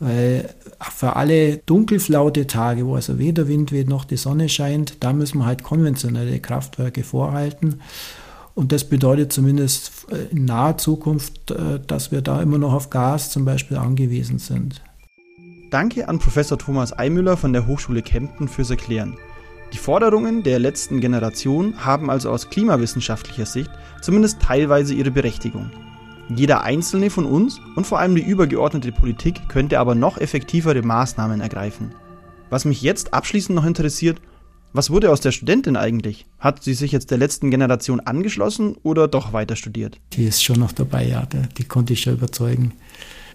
Weil 0.00 0.50
für 0.78 1.16
alle 1.16 1.56
dunkelflaute 1.56 2.46
Tage, 2.46 2.86
wo 2.86 2.96
also 2.96 3.18
weder 3.18 3.48
Wind 3.48 3.72
weht 3.72 3.88
noch 3.88 4.04
die 4.04 4.18
Sonne 4.18 4.50
scheint, 4.50 5.02
da 5.02 5.14
müssen 5.14 5.38
wir 5.38 5.46
halt 5.46 5.62
konventionelle 5.62 6.40
Kraftwerke 6.40 7.04
vorhalten. 7.04 7.80
Und 8.56 8.72
das 8.72 8.84
bedeutet 8.84 9.34
zumindest 9.34 10.06
in 10.32 10.46
naher 10.46 10.78
Zukunft, 10.78 11.50
äh, 11.50 11.78
dass 11.86 12.10
wir 12.10 12.22
da 12.22 12.40
immer 12.40 12.56
noch 12.56 12.72
auf 12.72 12.88
Gas 12.88 13.30
zum 13.30 13.44
Beispiel 13.44 13.76
angewiesen 13.76 14.38
sind. 14.38 14.82
Danke 15.70 16.08
an 16.08 16.18
Professor 16.18 16.58
Thomas 16.58 16.94
Eimüller 16.94 17.36
von 17.36 17.52
der 17.52 17.66
Hochschule 17.66 18.00
Kempten 18.00 18.48
fürs 18.48 18.70
Erklären. 18.70 19.18
Die 19.74 19.78
Forderungen 19.78 20.42
der 20.42 20.58
letzten 20.58 21.00
Generation 21.00 21.84
haben 21.84 22.08
also 22.08 22.30
aus 22.30 22.48
klimawissenschaftlicher 22.48 23.44
Sicht 23.44 23.70
zumindest 24.00 24.40
teilweise 24.40 24.94
ihre 24.94 25.10
Berechtigung. 25.10 25.70
Jeder 26.34 26.62
einzelne 26.62 27.10
von 27.10 27.26
uns 27.26 27.60
und 27.74 27.86
vor 27.86 27.98
allem 27.98 28.14
die 28.14 28.24
übergeordnete 28.24 28.90
Politik 28.90 29.50
könnte 29.50 29.78
aber 29.78 29.94
noch 29.94 30.16
effektivere 30.16 30.80
Maßnahmen 30.80 31.42
ergreifen. 31.42 31.94
Was 32.48 32.64
mich 32.64 32.80
jetzt 32.80 33.12
abschließend 33.12 33.54
noch 33.54 33.66
interessiert, 33.66 34.18
was 34.76 34.90
wurde 34.90 35.10
aus 35.10 35.20
der 35.20 35.32
Studentin 35.32 35.76
eigentlich? 35.76 36.26
Hat 36.38 36.62
sie 36.62 36.74
sich 36.74 36.92
jetzt 36.92 37.10
der 37.10 37.18
letzten 37.18 37.50
Generation 37.50 38.00
angeschlossen 38.00 38.76
oder 38.82 39.08
doch 39.08 39.32
weiter 39.32 39.56
studiert? 39.56 39.98
Die 40.12 40.24
ist 40.24 40.42
schon 40.42 40.60
noch 40.60 40.72
dabei, 40.72 41.06
ja, 41.06 41.26
die 41.56 41.64
konnte 41.64 41.94
ich 41.94 42.02
schon 42.02 42.14
überzeugen. 42.14 42.72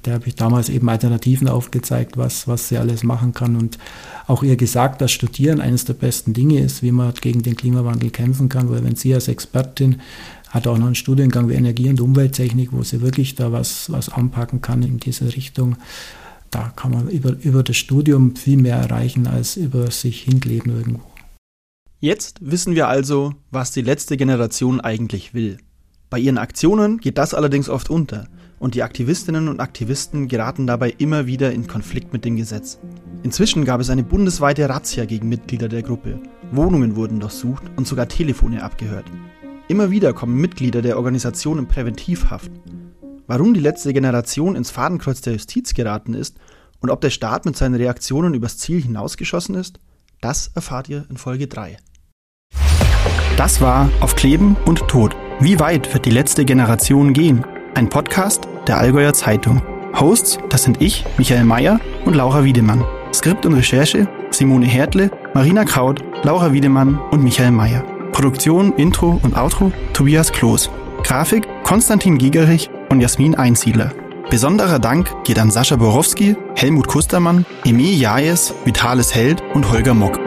Da 0.04 0.14
habe 0.14 0.28
ich 0.28 0.36
damals 0.36 0.70
eben 0.70 0.90
Alternativen 0.90 1.48
aufgezeigt, 1.48 2.18
was, 2.18 2.48
was 2.48 2.70
sie 2.70 2.78
alles 2.78 3.04
machen 3.04 3.34
kann 3.34 3.56
und 3.56 3.78
auch 4.26 4.42
ihr 4.42 4.56
gesagt, 4.56 5.02
dass 5.02 5.12
Studieren 5.12 5.62
eines 5.62 5.86
der 5.86 5.94
besten 5.94 6.34
Dinge 6.34 6.60
ist, 6.60 6.82
wie 6.82 6.92
man 6.92 7.14
gegen 7.14 7.44
den 7.44 7.56
Klimawandel 7.56 8.10
kämpfen 8.10 8.50
kann, 8.50 8.70
weil 8.72 8.84
wenn 8.84 8.96
sie 8.96 9.14
als 9.14 9.28
Expertin 9.28 10.02
hat 10.50 10.68
auch 10.68 10.78
noch 10.78 10.88
einen 10.88 10.96
Studiengang 10.96 11.50
wie 11.50 11.54
Energie- 11.54 11.90
und 11.90 12.02
Umwelttechnik, 12.02 12.74
wo 12.74 12.84
sie 12.84 13.02
wirklich 13.02 13.36
da 13.36 13.52
was, 13.52 13.92
was 13.92 14.10
anpacken 14.10 14.62
kann 14.62 14.84
in 14.84 15.00
diese 15.00 15.34
Richtung. 15.34 15.78
Da 16.50 16.74
kann 16.76 16.92
man 16.92 17.08
über, 17.08 17.36
über 17.42 17.64
das 17.64 17.78
Studium 17.78 18.36
viel 18.36 18.58
mehr 18.58 18.76
erreichen 18.76 19.28
als 19.28 19.56
über 19.56 19.90
sich 19.92 20.24
hinleben 20.24 20.76
irgendwo. 20.76 21.11
Jetzt 22.04 22.40
wissen 22.42 22.74
wir 22.74 22.88
also, 22.88 23.36
was 23.52 23.74
die 23.74 23.84
letzte 23.84 24.18
Generation 24.18 24.82
eigentlich 24.82 25.36
will. 25.36 25.60
Bei 26.10 26.18
ihren 26.18 26.40
Aktionen 26.40 26.98
geht 26.98 27.20
das 27.20 27.36
allerdings 27.36 27.70
oft 27.70 27.92
unter 27.92 28.28
und 28.58 28.74
die 28.74 28.82
Aktivistinnen 28.82 29.48
und 29.48 29.60
Aktivisten 29.60 30.28
geraten 30.28 30.66
dabei 30.66 30.96
immer 30.98 31.28
wieder 31.28 31.52
in 31.52 31.68
Konflikt 31.68 32.12
mit 32.12 32.26
dem 32.26 32.38
Gesetz. 32.38 32.80
Inzwischen 33.22 33.66
gab 33.66 33.82
es 33.82 33.92
eine 33.92 34.02
bundesweite 34.02 34.68
Razzia 34.68 35.06
gegen 35.06 35.30
Mitglieder 35.30 35.68
der 35.68 35.84
Gruppe. 35.84 36.20
Wohnungen 36.52 36.96
wurden 36.96 37.20
durchsucht 37.20 37.66
und 37.76 37.88
sogar 37.88 38.08
Telefone 38.08 38.64
abgehört. 38.64 39.06
Immer 39.68 39.92
wieder 39.92 40.12
kommen 40.12 40.42
Mitglieder 40.42 40.82
der 40.82 40.98
Organisation 40.98 41.60
in 41.60 41.68
Präventivhaft. 41.68 42.52
Warum 43.28 43.54
die 43.54 43.60
letzte 43.60 43.94
Generation 43.94 44.56
ins 44.56 44.72
Fadenkreuz 44.72 45.22
der 45.22 45.34
Justiz 45.34 45.76
geraten 45.76 46.16
ist 46.16 46.40
und 46.80 46.90
ob 46.90 47.00
der 47.02 47.12
Staat 47.12 47.46
mit 47.46 47.56
seinen 47.56 47.76
Reaktionen 47.76 48.34
übers 48.34 48.58
Ziel 48.58 48.82
hinausgeschossen 48.82 49.54
ist, 49.54 49.80
das 50.20 50.50
erfahrt 50.56 50.90
ihr 50.90 51.06
in 51.08 51.18
Folge 51.18 51.46
3. 51.46 51.78
Das 53.42 53.60
war 53.60 53.90
Auf 54.02 54.16
Kleben 54.16 54.56
und 54.68 54.88
Tod. 54.88 55.16
Wie 55.40 55.60
weit 55.60 55.92
wird 55.96 56.06
die 56.06 56.12
letzte 56.12 56.46
Generation 56.46 57.12
gehen? 57.12 57.44
Ein 57.74 57.90
Podcast 57.90 58.48
der 58.68 58.78
Allgäuer 58.78 59.14
Zeitung. 59.14 59.64
Hosts, 60.00 60.38
das 60.50 60.62
sind 60.62 60.80
ich, 60.80 61.06
Michael 61.18 61.44
Mayer 61.44 61.80
und 62.06 62.16
Laura 62.16 62.44
Wiedemann. 62.44 62.86
Skript 63.12 63.48
und 63.48 63.56
Recherche 63.56 64.08
Simone 64.30 64.68
Hertle, 64.68 65.10
Marina 65.34 65.66
Kraut, 65.66 66.04
Laura 66.22 66.54
Wiedemann 66.54 67.00
und 67.10 67.24
Michael 67.24 67.50
Mayer. 67.50 67.82
Produktion, 68.12 68.74
Intro 68.74 69.20
und 69.24 69.36
Outro 69.36 69.72
Tobias 69.94 70.32
Kloß. 70.32 70.70
Grafik 71.04 71.48
Konstantin 71.64 72.20
Gigerich 72.20 72.70
und 72.90 73.02
Jasmin 73.02 73.34
Einsiedler. 73.34 73.92
Besonderer 74.30 74.78
Dank 74.78 75.24
geht 75.24 75.40
an 75.40 75.50
Sascha 75.50 75.78
Borowski, 75.78 76.36
Helmut 76.56 76.88
Kustermann, 76.88 77.48
Emil 77.66 78.00
Jajes, 78.00 78.54
Vitalis 78.66 79.16
Held 79.16 79.42
und 79.56 79.72
Holger 79.72 79.96
Mock. 79.96 80.20